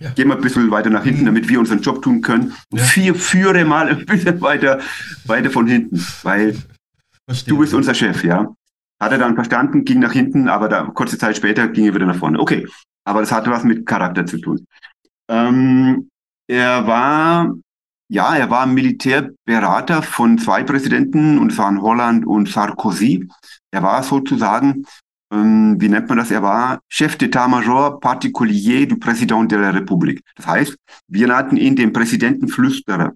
[0.00, 0.10] Ja.
[0.16, 2.52] Geh mal ein bisschen weiter nach hinten, damit wir unseren Job tun können.
[2.70, 2.84] Und ja.
[2.84, 4.80] vier, führe mal ein bisschen weiter,
[5.26, 6.56] weiter von hinten, weil
[7.26, 7.54] Verstehe.
[7.54, 8.52] du bist unser Chef, ja.
[9.00, 12.06] Hat er dann verstanden, ging nach hinten, aber da, kurze Zeit später ging er wieder
[12.06, 12.40] nach vorne.
[12.40, 12.66] Okay,
[13.04, 14.66] aber das hatte was mit Charakter zu tun.
[15.28, 16.08] Ähm,
[16.48, 17.54] er war
[18.12, 23.26] ja, er war Militärberater von zwei Präsidenten, und zwar in Holland und Sarkozy.
[23.70, 24.84] Er war sozusagen,
[25.32, 26.30] ähm, wie nennt man das?
[26.30, 30.20] Er war Chef d'état-major particulier du Président de la République.
[30.36, 30.76] Das heißt,
[31.08, 33.12] wir nannten ihn den Präsidentenflüsterer.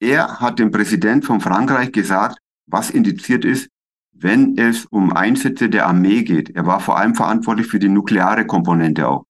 [0.00, 3.68] Er hat dem Präsident von Frankreich gesagt, was indiziert ist,
[4.12, 6.56] wenn es um Einsätze der Armee geht.
[6.56, 9.26] Er war vor allem verantwortlich für die nukleare Komponente auch.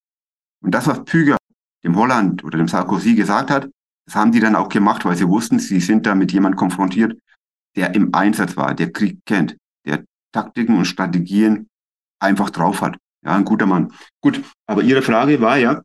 [0.62, 1.38] Und das, was Püger
[1.82, 3.68] dem Holland oder dem Sarkozy gesagt hat,
[4.06, 7.18] das haben die dann auch gemacht, weil sie wussten, sie sind da mit jemandem konfrontiert,
[7.76, 11.68] der im Einsatz war, der Krieg kennt, der Taktiken und Strategien
[12.20, 12.96] einfach drauf hat.
[13.24, 13.92] Ja, ein guter Mann.
[14.22, 15.82] Gut, aber Ihre Frage war ja,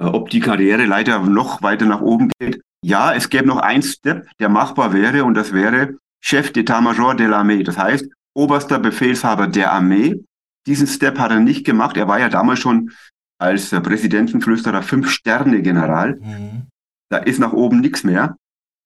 [0.00, 2.60] äh, ob die Karriere leider noch weiter nach oben geht.
[2.82, 7.28] Ja, es gäbe noch ein Step, der machbar wäre, und das wäre Chef d'état-major de
[7.28, 7.62] l'armée.
[7.62, 10.24] Das heißt, oberster Befehlshaber der Armee.
[10.66, 11.96] Diesen Step hat er nicht gemacht.
[11.96, 12.90] Er war ja damals schon
[13.38, 16.16] als Präsidentenflüsterer Fünf-Sterne-General.
[16.16, 16.66] Mhm.
[17.10, 18.36] Da ist nach oben nichts mehr.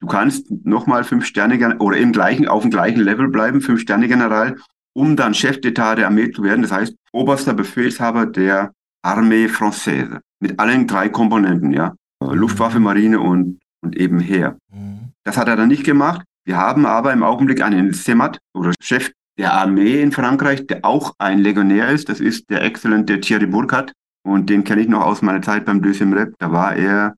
[0.00, 4.08] Du kannst nochmal fünf Sterne oder im gleichen, auf dem gleichen Level bleiben, fünf Sterne
[4.08, 4.56] General,
[4.94, 6.62] um dann Chef d'État der Armee zu werden.
[6.62, 8.72] Das heißt, oberster Befehlshaber der
[9.02, 10.20] Armee Française.
[10.40, 11.94] Mit allen drei Komponenten, ja.
[12.20, 14.56] Luftwaffe, Marine und, und eben Heer.
[14.72, 15.12] Mhm.
[15.24, 16.24] Das hat er dann nicht gemacht.
[16.46, 21.14] Wir haben aber im Augenblick einen Semat oder Chef der Armee in Frankreich, der auch
[21.18, 22.08] ein Legionär ist.
[22.08, 23.92] Das ist der exzellente Thierry Burkhardt.
[24.26, 26.34] Und den kenne ich noch aus meiner Zeit beim Deuxième Rep.
[26.38, 27.14] Da war er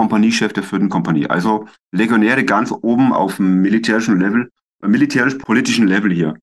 [0.00, 1.26] Kompaniechef der vierten Kompanie.
[1.26, 4.50] Also Legionäre ganz oben auf dem militärischen Level,
[4.82, 6.38] äh, militärisch-politischen Level hier.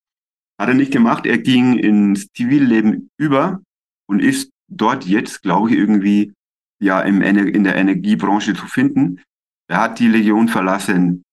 [0.60, 1.26] Hat er nicht gemacht.
[1.26, 3.62] Er ging ins Zivilleben über
[4.08, 6.34] und ist dort jetzt, glaube ich, irgendwie
[6.80, 9.22] ja im, in der Energiebranche zu finden.
[9.68, 11.24] Er hat die Legion verlassen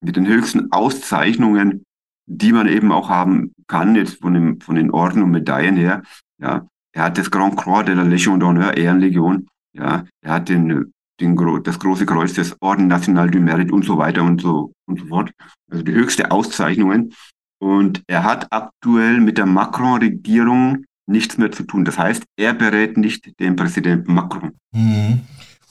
[0.00, 1.84] mit den höchsten Auszeichnungen,
[2.26, 6.02] die man eben auch haben kann, jetzt von, dem, von den Orden und Medaillen her.
[6.38, 9.48] Ja, er hat das Grand Croix de la Légion d'honneur, Ehrenlegion.
[9.72, 13.98] Ja, er hat den den, das große Kreuz des Orden National du Mérite und so
[13.98, 15.30] weiter und so, und so fort.
[15.70, 17.14] Also die höchste Auszeichnungen.
[17.58, 21.84] Und er hat aktuell mit der Macron-Regierung nichts mehr zu tun.
[21.84, 24.52] Das heißt, er berät nicht den Präsidenten Macron.
[24.72, 25.20] Mhm.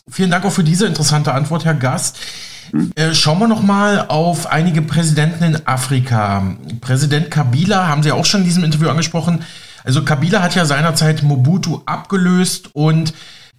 [0.09, 2.19] Vielen Dank auch für diese interessante Antwort, Herr Gast.
[2.71, 2.91] Hm?
[2.95, 6.55] Äh, schauen wir noch mal auf einige Präsidenten in Afrika.
[6.81, 9.43] Präsident Kabila haben Sie auch schon in diesem Interview angesprochen.
[9.83, 13.13] Also Kabila hat ja seinerzeit Mobutu abgelöst und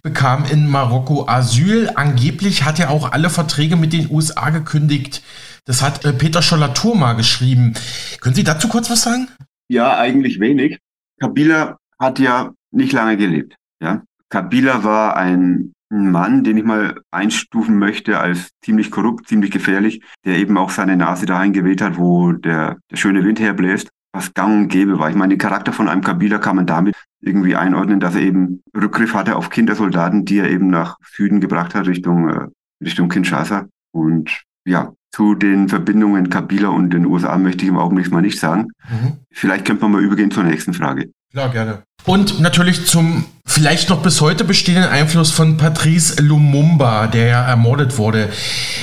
[0.07, 1.91] bekam in Marokko Asyl.
[1.95, 5.21] Angeblich hat er auch alle Verträge mit den USA gekündigt.
[5.65, 7.73] Das hat äh, Peter Schollatur mal geschrieben.
[8.21, 9.27] Können Sie dazu kurz was sagen?
[9.67, 10.79] Ja, eigentlich wenig.
[11.19, 13.55] Kabila hat ja nicht lange gelebt.
[13.81, 14.03] Ja?
[14.29, 20.37] Kabila war ein Mann, den ich mal einstufen möchte als ziemlich korrupt, ziemlich gefährlich, der
[20.37, 24.63] eben auch seine Nase dahin geweht hat, wo der, der schöne Wind herbläst was gang
[24.63, 25.09] und gäbe war.
[25.09, 26.95] Ich meine, den Charakter von einem Kabila kann man damit
[27.27, 31.75] irgendwie einordnen, dass er eben Rückgriff hatte auf Kindersoldaten, die er eben nach Süden gebracht
[31.75, 32.47] hat, Richtung, äh,
[32.83, 33.67] Richtung Kinshasa.
[33.91, 38.39] Und ja, zu den Verbindungen Kabila und den USA möchte ich im Augenblick mal nicht
[38.39, 38.69] sagen.
[38.89, 39.17] Mhm.
[39.31, 41.11] Vielleicht könnte man mal übergehen zur nächsten Frage.
[41.31, 41.83] Klar, gerne.
[42.05, 47.97] Und natürlich zum vielleicht noch bis heute bestehenden Einfluss von Patrice Lumumba, der ja ermordet
[47.97, 48.29] wurde.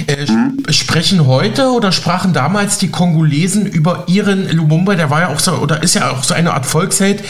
[0.07, 0.57] Äh, mhm.
[0.71, 5.53] Sprechen heute oder sprachen damals die Kongolesen über ihren Lumumba, der war ja auch so,
[5.53, 7.23] oder ist ja auch so eine Art Volksheld,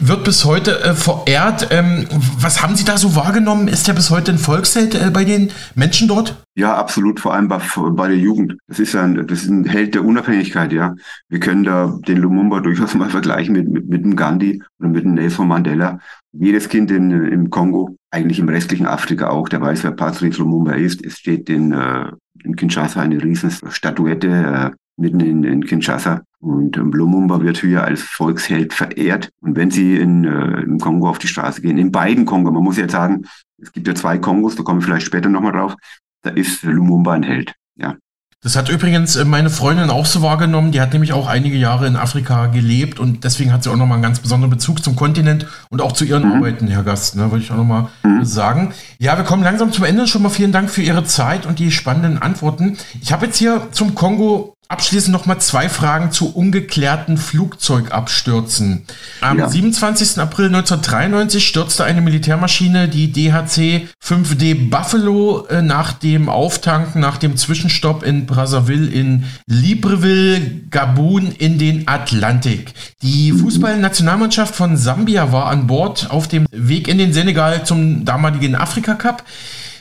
[0.00, 1.68] wird bis heute äh, verehrt.
[1.70, 2.06] Ähm,
[2.40, 3.68] was haben Sie da so wahrgenommen?
[3.68, 6.34] Ist der bis heute ein Volksheld äh, bei den Menschen dort?
[6.56, 7.60] Ja, absolut, vor allem bei,
[7.92, 8.56] bei der Jugend.
[8.66, 10.96] Das ist ein, das ist ein Held der Unabhängigkeit, ja.
[11.28, 15.04] Wir können da den Lumumba durchaus mal vergleichen mit, mit, mit dem Gandhi oder mit
[15.04, 15.98] dem Nelson Mandela.
[16.32, 20.72] Jedes Kind in, im Kongo, eigentlich im restlichen Afrika auch, der weiß, wer Patrice Lumumba
[20.72, 21.04] ist.
[21.04, 22.10] Es steht in, äh,
[22.44, 26.22] in Kinshasa eine riesen Statuette äh, mitten in, in Kinshasa.
[26.40, 29.30] Und ähm, Lumumba wird hier als Volksheld verehrt.
[29.40, 32.62] Und wenn Sie in, äh, im Kongo auf die Straße gehen, in beiden Kongo, man
[32.62, 33.26] muss jetzt sagen,
[33.60, 35.74] es gibt ja zwei Kongos, da kommen wir vielleicht später nochmal drauf,
[36.22, 37.54] da ist Lumumba ein Held.
[37.76, 37.96] Ja.
[38.40, 40.70] Das hat übrigens äh, meine Freundin auch so wahrgenommen.
[40.70, 43.96] Die hat nämlich auch einige Jahre in Afrika gelebt und deswegen hat sie auch nochmal
[43.96, 46.34] einen ganz besonderen Bezug zum Kontinent und auch zu ihren mhm.
[46.34, 48.24] Arbeiten, Herr Gast, ne, würde ich auch nochmal mhm.
[48.24, 48.74] sagen.
[48.98, 50.06] Ja, wir kommen langsam zum Ende.
[50.06, 52.78] Schon mal vielen Dank für Ihre Zeit und die spannenden Antworten.
[53.02, 58.84] Ich habe jetzt hier zum Kongo Abschließend noch mal zwei Fragen zu ungeklärten Flugzeugabstürzen.
[59.22, 59.48] Am ja.
[59.48, 60.18] 27.
[60.18, 67.38] April 1993 stürzte eine Militärmaschine, die DHC 5D Buffalo, äh, nach dem Auftanken, nach dem
[67.38, 72.74] Zwischenstopp in Brazzaville in Libreville, Gabun, in den Atlantik.
[73.00, 73.38] Die mhm.
[73.38, 78.96] Fußballnationalmannschaft von Sambia war an Bord auf dem Weg in den Senegal zum damaligen Afrika
[78.96, 79.24] Cup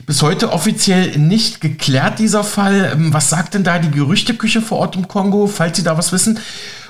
[0.07, 2.93] bis heute offiziell nicht geklärt, dieser Fall.
[2.93, 6.11] Ähm, was sagt denn da die Gerüchteküche vor Ort im Kongo, falls Sie da was
[6.11, 6.39] wissen?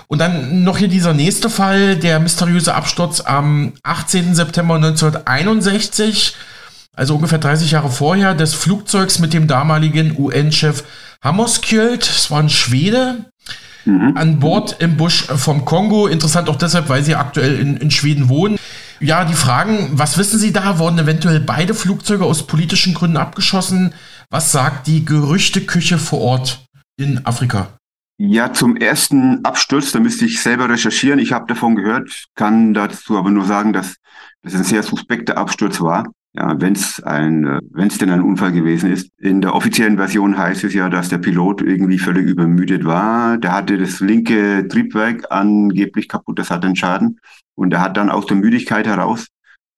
[0.07, 4.36] Und dann noch hier dieser nächste Fall, der mysteriöse Absturz am 18.
[4.36, 6.36] September 1961,
[6.93, 10.84] also ungefähr 30 Jahre vorher, des Flugzeugs mit dem damaligen UN-Chef
[11.22, 12.03] Hammarskjöld.
[12.03, 13.26] Es war ein Schwede,
[13.84, 14.13] mhm.
[14.15, 16.07] an Bord im Busch vom Kongo.
[16.07, 18.57] Interessant auch deshalb, weil sie aktuell in, in Schweden wohnen.
[18.99, 20.79] Ja, die Fragen, was wissen Sie da?
[20.79, 23.93] Wurden eventuell beide Flugzeuge aus politischen Gründen abgeschossen?
[24.31, 26.65] Was sagt die Gerüchteküche vor Ort
[26.97, 27.77] in Afrika?
[28.17, 31.19] Ja, zum ersten Absturz, da müsste ich selber recherchieren.
[31.19, 33.97] Ich habe davon gehört, kann dazu aber nur sagen, dass
[34.41, 36.07] das ein sehr suspekter Absturz war.
[36.33, 39.09] Ja, wenn es ein, wenn es denn ein Unfall gewesen ist.
[39.19, 43.37] In der offiziellen Version heißt es ja, dass der Pilot irgendwie völlig übermüdet war.
[43.37, 47.19] Der hatte das linke Triebwerk angeblich kaputt, das hat einen Schaden.
[47.58, 49.28] Und er hat dann aus der Müdigkeit heraus,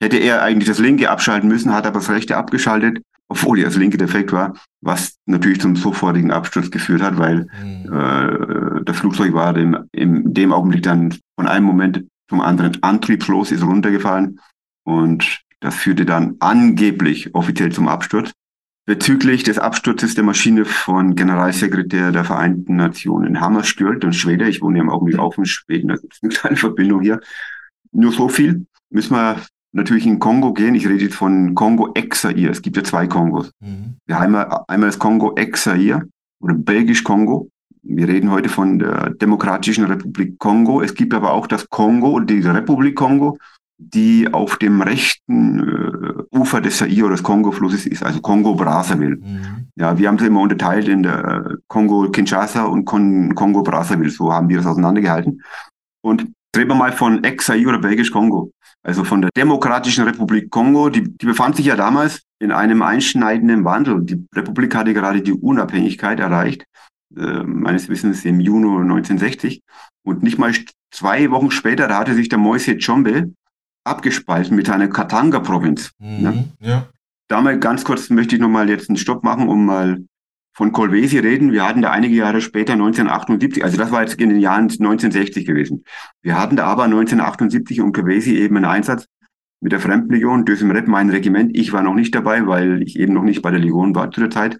[0.01, 3.77] hätte er eigentlich das linke abschalten müssen, hat aber das rechte abgeschaltet, obwohl ja das
[3.77, 7.93] linke defekt war, was natürlich zum sofortigen Absturz geführt hat, weil mhm.
[7.93, 13.51] äh, das Flugzeug war dem, in dem Augenblick dann von einem Moment zum anderen antriebslos,
[13.51, 14.39] ist runtergefallen
[14.83, 18.31] und das führte dann angeblich offiziell zum Absturz.
[18.85, 24.79] Bezüglich des Absturzes der Maschine von Generalsekretär der Vereinten Nationen Hammarskjöld und Schwede, ich wohne
[24.79, 27.19] ja im Augenblick auch in Schweden, da gibt es eine kleine Verbindung hier,
[27.91, 28.65] nur so viel.
[28.89, 29.37] Müssen wir
[29.71, 30.75] natürlich in Kongo gehen.
[30.75, 32.49] Ich rede jetzt von Kongo Exair.
[32.49, 33.51] Es gibt ja zwei Kongos.
[33.59, 33.97] Mhm.
[34.05, 36.03] Wir haben einmal das Kongo Exair
[36.41, 37.49] oder Belgisch Kongo.
[37.81, 40.81] Wir reden heute von der Demokratischen Republik Kongo.
[40.81, 43.37] Es gibt aber auch das Kongo, die Republik Kongo,
[43.77, 49.15] die auf dem rechten äh, Ufer des Zaire oder des Kongo-Flusses ist, also Kongo-Brazzaville.
[49.15, 49.69] Mhm.
[49.77, 54.09] Ja, wir haben sie immer unterteilt in der äh, Kongo-Kinshasa und Kon Kongo-Brazzaville.
[54.09, 55.41] So haben wir das auseinandergehalten.
[56.01, 58.51] Und Reden wir mal von Exai oder Belgisch-Kongo.
[58.81, 63.65] Also von der Demokratischen Republik Kongo, die, die befand sich ja damals in einem einschneidenden
[63.65, 64.03] Wandel.
[64.03, 66.65] Die Republik hatte gerade die Unabhängigkeit erreicht,
[67.15, 69.61] äh, meines Wissens im Juni 1960.
[70.03, 70.53] Und nicht mal
[70.91, 73.33] zwei Wochen später, da hatte sich der Moise Chombe
[73.83, 75.91] abgespalten mit einer Katanga-Provinz.
[75.99, 76.45] Mhm, ne?
[76.61, 76.87] ja.
[77.27, 80.03] Da mal ganz kurz möchte ich nochmal jetzt einen Stopp machen, um mal
[80.59, 84.27] von Colvesi reden, wir hatten da einige Jahre später 1978, also das war jetzt in
[84.27, 85.85] den Jahren 1960 gewesen.
[86.21, 89.05] Wir hatten da aber 1978 um Colvesi eben einen Einsatz
[89.61, 91.55] mit der Fremdenlegion, Dösem Red, mein Regiment.
[91.55, 94.19] Ich war noch nicht dabei, weil ich eben noch nicht bei der Legion war zu
[94.19, 94.57] der Zeit.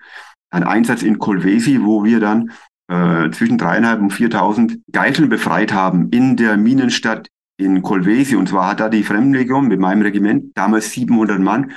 [0.49, 2.51] Ein Einsatz in Colvesi, wo wir dann
[2.87, 7.27] äh, zwischen dreieinhalb und 4.000 Geiseln befreit haben in der Minenstadt
[7.57, 8.37] in Colvesi.
[8.37, 11.73] Und zwar hat da die Fremdenlegion mit meinem Regiment, damals 700 Mann,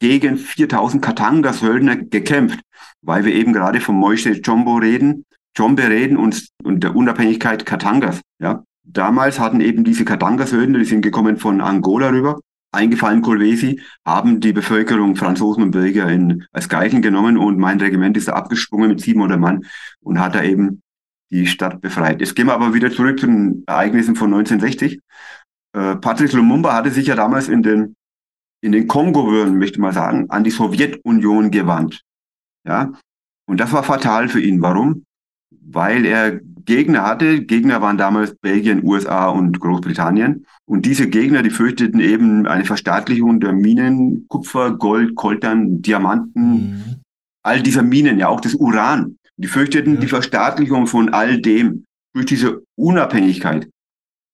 [0.00, 2.60] gegen 4000 Katanga-Söldner gekämpft,
[3.04, 5.24] weil wir eben gerade von Moise Jombo reden,
[5.56, 8.20] Jombe reden und, und der Unabhängigkeit Katangas.
[8.40, 8.64] Ja.
[8.82, 12.40] Damals hatten eben diese Katanga-Söldner, die sind gekommen von Angola rüber,
[12.72, 18.16] eingefallen Kolwesi, haben die Bevölkerung, Franzosen und Belgier in, als Geiseln genommen und mein Regiment
[18.16, 19.64] ist da abgesprungen mit 700 Mann
[20.02, 20.82] und hat da eben
[21.30, 22.20] die Stadt befreit.
[22.20, 25.00] Jetzt gehen wir aber wieder zurück zu den Ereignissen von 1960.
[25.72, 27.96] Äh, Patrice Lumumba hatte sich ja damals in den
[28.64, 32.02] in den Kongo-Würden, möchte man sagen, an die Sowjetunion gewandt.
[32.66, 32.92] Ja,
[33.46, 34.60] und das war fatal für ihn.
[34.62, 35.04] Warum?
[35.50, 37.44] Weil er Gegner hatte.
[37.44, 40.46] Gegner waren damals Belgien, USA und Großbritannien.
[40.66, 46.82] Und diese Gegner, die fürchteten eben eine Verstaatlichung der Minen, Kupfer, Gold, Koltern, Diamanten, mhm.
[47.42, 49.18] all dieser Minen, ja auch das Uran.
[49.36, 50.00] Die fürchteten ja.
[50.00, 51.84] die Verstaatlichung von all dem
[52.14, 53.68] durch diese Unabhängigkeit.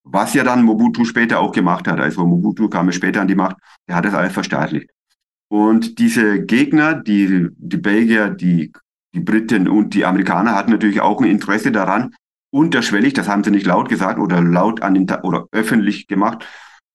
[0.04, 2.00] Was ja dann Mobutu später auch gemacht hat.
[2.00, 3.56] Also Mobutu kam ja später an die Macht,
[3.88, 4.90] der hat das alles verstaatlicht.
[5.50, 8.72] Und diese Gegner, die, die Belgier, die,
[9.14, 12.14] die Briten und die Amerikaner hatten natürlich auch ein Interesse daran,
[12.52, 16.46] unterschwellig, das haben sie nicht laut gesagt oder laut an den, oder öffentlich gemacht,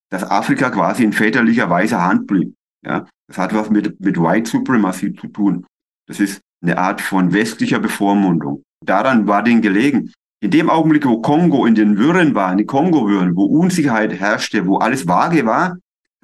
[0.09, 2.55] dass Afrika quasi in väterlicher weißer Hand blieb.
[2.85, 5.65] Ja, das hat was mit, mit White Supremacy zu tun.
[6.07, 8.63] Das ist eine Art von westlicher Bevormundung.
[8.85, 10.13] Daran war denen gelegen.
[10.41, 14.67] In dem Augenblick, wo Kongo in den Wirren war, in den Kongo-Wirren, wo Unsicherheit herrschte,
[14.67, 15.77] wo alles vage war,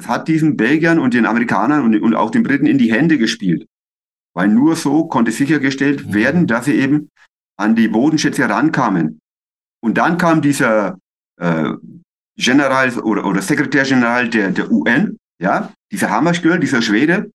[0.08, 3.68] hat diesen Belgiern und den Amerikanern und, und auch den Briten in die Hände gespielt.
[4.34, 6.14] Weil nur so konnte sichergestellt mhm.
[6.14, 7.10] werden, dass sie eben
[7.58, 9.20] an die Bodenschätze rankamen.
[9.84, 10.98] Und dann kam dieser
[11.40, 11.72] äh,
[12.38, 17.32] General oder, oder Sekretärgeneral der, der UN, ja, dieser Hammarskjöld, dieser Schwede,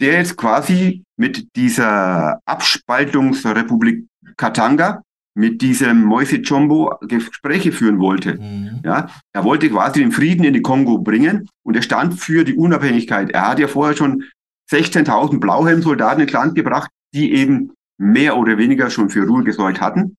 [0.00, 5.02] der jetzt quasi mit dieser Abspaltungsrepublik Katanga,
[5.34, 8.34] mit diesem Moise Chombo Gespräche führen wollte.
[8.34, 8.80] Mhm.
[8.84, 12.54] Ja, er wollte quasi den Frieden in die Kongo bringen und er stand für die
[12.54, 13.30] Unabhängigkeit.
[13.30, 14.24] Er hat ja vorher schon
[14.70, 20.16] 16.000 Blauhelmsoldaten ins Land gebracht, die eben mehr oder weniger schon für Ruhe gesorgt hatten.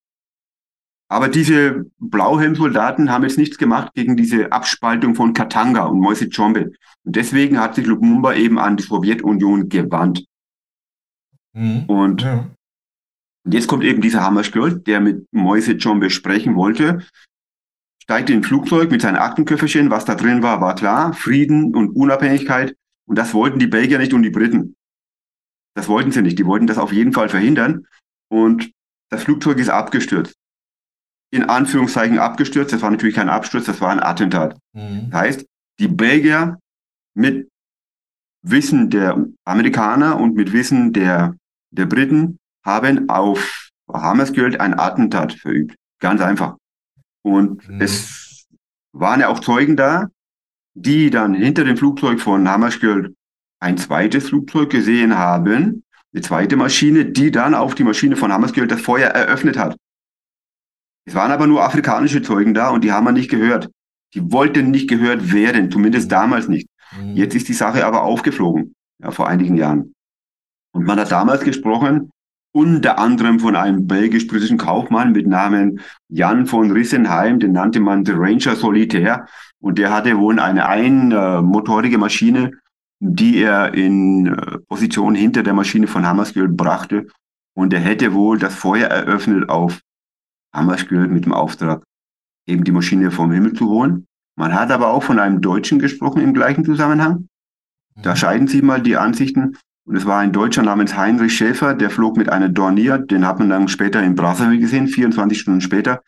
[1.09, 6.71] Aber diese Blauhelmsoldaten haben jetzt nichts gemacht gegen diese Abspaltung von Katanga und Moise Chombe.
[7.03, 10.25] Und deswegen hat sich Lumumba eben an die Sowjetunion gewandt.
[11.53, 11.83] Mhm.
[11.85, 12.49] Und ja.
[13.47, 17.05] Jetzt kommt eben dieser Hammerskjold, der mit Moise Chombe sprechen wollte,
[18.01, 19.89] steigt in ein Flugzeug mit seinem Aktenköfferchen.
[19.89, 21.13] Was da drin war, war klar.
[21.13, 22.75] Frieden und Unabhängigkeit.
[23.05, 24.75] Und das wollten die Belgier nicht und die Briten.
[25.75, 26.37] Das wollten sie nicht.
[26.39, 27.87] Die wollten das auf jeden Fall verhindern.
[28.29, 28.71] Und
[29.09, 30.35] das Flugzeug ist abgestürzt.
[31.31, 32.73] In Anführungszeichen abgestürzt.
[32.73, 34.57] Das war natürlich kein Absturz, das war ein Attentat.
[34.73, 35.09] Mhm.
[35.09, 35.45] Das heißt,
[35.79, 36.59] die Belgier
[37.15, 37.49] mit
[38.45, 41.35] Wissen der Amerikaner und mit Wissen der,
[41.71, 45.75] der Briten haben auf Hammersgeld ein Attentat verübt.
[45.99, 46.57] Ganz einfach.
[47.23, 47.81] Und mhm.
[47.81, 48.47] es
[48.91, 50.09] waren ja auch Zeugen da,
[50.73, 53.13] die dann hinter dem Flugzeug von Hammarskjöld
[53.59, 55.83] ein zweites Flugzeug gesehen haben,
[56.13, 59.77] eine zweite Maschine, die dann auf die Maschine von Hammarskjöld das Feuer eröffnet hat.
[61.05, 63.69] Es waren aber nur afrikanische Zeugen da und die haben wir nicht gehört.
[64.13, 66.67] Die wollten nicht gehört werden, zumindest damals nicht.
[66.97, 67.15] Mhm.
[67.15, 69.93] Jetzt ist die Sache aber aufgeflogen, ja, vor einigen Jahren.
[70.71, 72.11] Und man hat damals gesprochen,
[72.53, 78.13] unter anderem von einem belgisch-britischen Kaufmann mit Namen Jan von Rissenheim, den nannte man The
[78.15, 79.25] Ranger Solitär.
[79.59, 82.51] Und der hatte wohl eine einmotorige Maschine,
[82.99, 87.07] die er in äh, Position hinter der Maschine von Hammarskjöld brachte.
[87.55, 89.81] Und er hätte wohl das Feuer eröffnet auf
[90.53, 91.83] Hammarskjöld mit dem Auftrag,
[92.47, 94.05] eben die Maschine vom Himmel zu holen.
[94.35, 97.27] Man hat aber auch von einem Deutschen gesprochen im gleichen Zusammenhang.
[97.95, 98.15] Da mhm.
[98.15, 99.57] scheiden sich mal die Ansichten.
[99.85, 103.39] Und es war ein Deutscher namens Heinrich Schäfer, der flog mit einer Dornier, den hat
[103.39, 106.01] man dann später in Brazzaville gesehen, 24 Stunden später.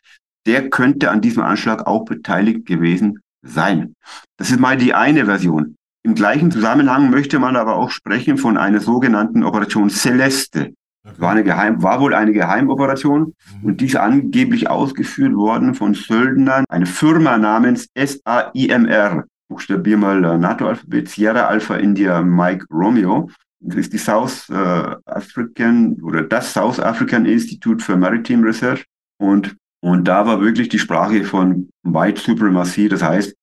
[0.46, 3.96] Der könnte an diesem Anschlag auch beteiligt gewesen sein.
[4.38, 5.76] Das ist mal die eine Version.
[6.04, 10.74] Im gleichen Zusammenhang möchte man aber auch sprechen von einer sogenannten Operation Celeste.
[11.18, 13.68] War, eine Geheim, war wohl eine Geheimoperation mhm.
[13.68, 19.26] und die ist angeblich ausgeführt worden von Söldnern, eine Firma namens SAIMR.
[19.48, 23.30] Buchstabier mal äh, NATO-Alphabet, Sierra Alpha India Mike Romeo.
[23.62, 28.86] Ist die South äh, African oder das South African Institute for Maritime Research.
[29.18, 32.90] Und, und da war wirklich die Sprache von White Supremacy.
[32.90, 33.36] Das heißt,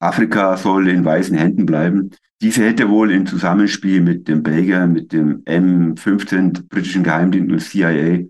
[0.00, 2.10] Afrika soll in weißen Händen bleiben.
[2.40, 8.24] Diese hätte wohl im Zusammenspiel mit dem Belgier, mit dem M15 britischen Geheimdienst und CIA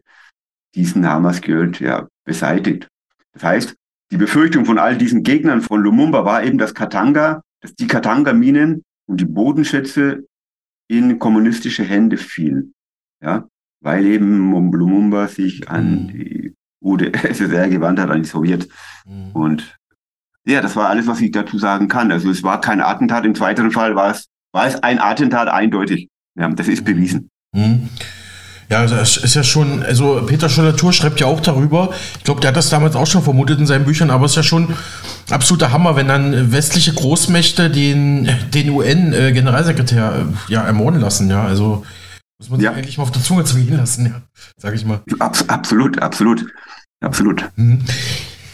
[0.74, 2.88] diesen Hamas gehört, ja, beseitigt.
[3.32, 3.74] Das heißt,
[4.10, 8.82] die Befürchtung von all diesen Gegnern von Lumumba war eben, dass Katanga, dass die Katanga-Minen
[9.06, 10.24] und die Bodenschätze
[10.90, 12.74] in kommunistische Hände fielen.
[13.22, 13.46] Ja,
[13.80, 16.08] weil eben Lumumba sich an mhm.
[16.08, 18.68] die UdSSR gewandt hat, an die Sowjet.
[19.06, 19.30] Mhm.
[19.32, 19.78] Und
[20.44, 22.10] ja, das war alles, was ich dazu sagen kann.
[22.10, 23.24] Also es war kein Attentat.
[23.24, 26.08] Im zweiten Fall war es, war es ein Attentat eindeutig.
[26.34, 27.30] Ja, das ist bewiesen.
[27.52, 27.88] Mhm.
[28.70, 31.90] Ja, das also ist ja schon, also Peter Scholler-Tour schreibt ja auch darüber.
[32.18, 34.36] Ich glaube, der hat das damals auch schon vermutet in seinen Büchern, aber es ist
[34.36, 34.74] ja schon
[35.28, 41.42] absoluter Hammer, wenn dann westliche Großmächte den, den UN-Generalsekretär äh, ja, ermorden lassen, ja.
[41.44, 41.84] Also
[42.38, 42.72] muss man sich ja.
[42.72, 44.22] eigentlich mal auf der Zunge zu gehen lassen, ja,
[44.56, 45.00] sag ich mal.
[45.18, 46.46] Abs absolut, absolut.
[47.02, 47.50] Absolut.
[47.56, 47.82] Mhm.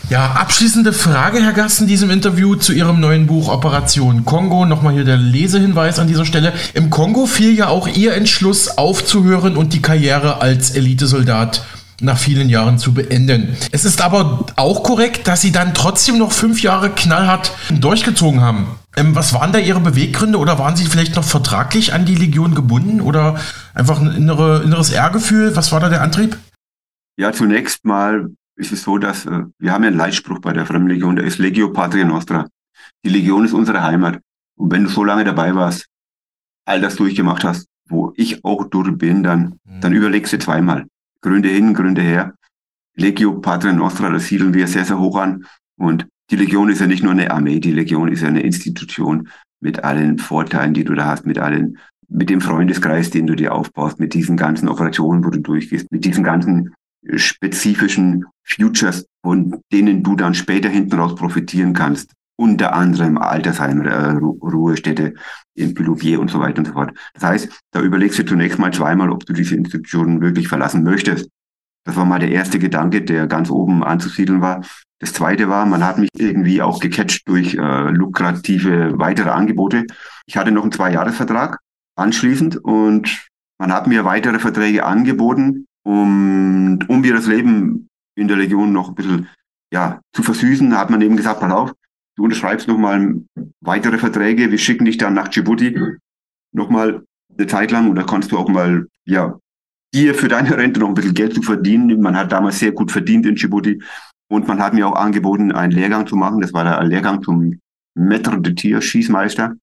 [0.09, 4.65] Ja, abschließende Frage, Herr Gast, in diesem Interview zu Ihrem neuen Buch Operation Kongo.
[4.65, 6.53] Nochmal hier der Lesehinweis an dieser Stelle.
[6.75, 11.65] Im Kongo fiel ja auch Ihr Entschluss aufzuhören und die Karriere als Elitesoldat
[12.01, 13.57] nach vielen Jahren zu beenden.
[13.73, 18.69] Es ist aber auch korrekt, dass Sie dann trotzdem noch fünf Jahre knallhart durchgezogen haben.
[18.97, 22.55] Ähm, was waren da Ihre Beweggründe oder waren Sie vielleicht noch vertraglich an die Legion
[22.55, 23.41] gebunden oder
[23.75, 25.57] einfach ein innere, inneres Ehrgefühl?
[25.57, 26.39] Was war da der Antrieb?
[27.19, 30.67] Ja, zunächst mal ist es so, dass äh, wir haben ja einen Leitspruch bei der
[30.67, 32.49] Fremdenlegion, der ist Legio Patria Nostra.
[33.05, 34.21] Die Legion ist unsere Heimat.
[34.57, 35.87] Und wenn du so lange dabei warst,
[36.65, 39.81] all das durchgemacht hast, wo ich auch durch bin, dann, mhm.
[39.81, 40.87] dann überlegst du zweimal.
[41.21, 42.35] Gründe hin, Gründe her.
[42.97, 45.45] Legio Patria Nostra, das siedeln wir sehr, sehr hoch an.
[45.77, 49.29] Und die Legion ist ja nicht nur eine Armee, die Legion ist ja eine Institution
[49.61, 51.79] mit allen Vorteilen, die du da hast, mit allen,
[52.09, 56.05] mit dem Freundeskreis, den du dir aufbaust, mit diesen ganzen Operationen, wo du durchgehst, mit
[56.05, 56.75] diesen ganzen
[57.17, 64.11] spezifischen Futures, von denen du dann später hinten raus profitieren kannst unter anderem Altersheim, äh,
[64.19, 65.15] Ruhestätte
[65.55, 66.93] in Pilouvier und so weiter und so fort.
[67.15, 71.29] Das heißt, da überlegst du zunächst mal zweimal, ob du diese Institutionen wirklich verlassen möchtest.
[71.85, 74.63] Das war mal der erste Gedanke, der ganz oben anzusiedeln war.
[74.99, 79.85] Das zweite war, man hat mich irgendwie auch gecatcht durch äh, lukrative weitere Angebote.
[80.27, 81.59] Ich hatte noch einen Zwei-Jahres-Vertrag
[81.97, 83.29] anschließend und
[83.59, 88.89] man hat mir weitere Verträge angeboten, um, um mir das Leben in der Legion noch
[88.89, 89.29] ein bisschen
[89.73, 91.73] ja, zu versüßen, hat man eben gesagt, pass auf,
[92.17, 93.23] du unterschreibst nochmal
[93.61, 95.79] weitere Verträge, wir schicken dich dann nach Djibouti
[96.53, 97.05] nochmal
[97.37, 99.39] eine Zeit lang und da kannst du auch mal, ja,
[99.95, 102.01] dir für deine Rente noch ein bisschen Geld zu verdienen.
[102.01, 103.81] Man hat damals sehr gut verdient in Djibouti
[104.29, 106.41] und man hat mir auch angeboten, einen Lehrgang zu machen.
[106.41, 107.61] Das war der Lehrgang zum
[107.97, 109.55] Maître de Tir, Schießmeister.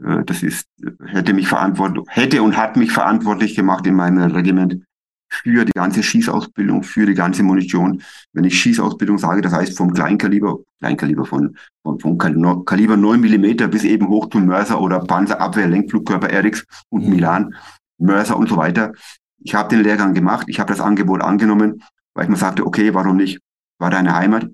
[0.00, 0.68] Äh, das ist,
[1.04, 4.84] hätte mich verantwortlich, hätte und hat mich verantwortlich gemacht in meinem Regiment
[5.32, 8.02] für die ganze Schießausbildung, für die ganze Munition.
[8.32, 13.68] Wenn ich Schießausbildung sage, das heißt vom Kleinkaliber, Kleinkaliber von, von, vom Kaliber 9 Millimeter
[13.68, 17.10] bis eben hoch zum Mörser oder Panzerabwehr, Lenkflugkörper Eriks und mhm.
[17.10, 17.54] Milan,
[17.98, 18.92] Mörser und so weiter.
[19.38, 21.82] Ich habe den Lehrgang gemacht, ich habe das Angebot angenommen,
[22.14, 23.40] weil ich mir sagte, okay, warum nicht?
[23.78, 24.48] War deine Heimat.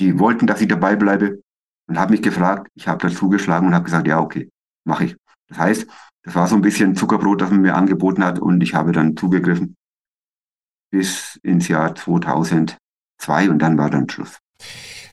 [0.00, 1.40] Die wollten, dass ich dabei bleibe
[1.88, 4.48] und habe mich gefragt, ich habe dazu geschlagen und habe gesagt, ja, okay,
[4.84, 5.16] mache ich.
[5.48, 5.86] Das heißt,
[6.26, 9.16] das war so ein bisschen Zuckerbrot, das man mir angeboten hat und ich habe dann
[9.16, 9.76] zugegriffen
[10.90, 12.78] bis ins Jahr 2002
[13.48, 14.38] und dann war dann Schluss.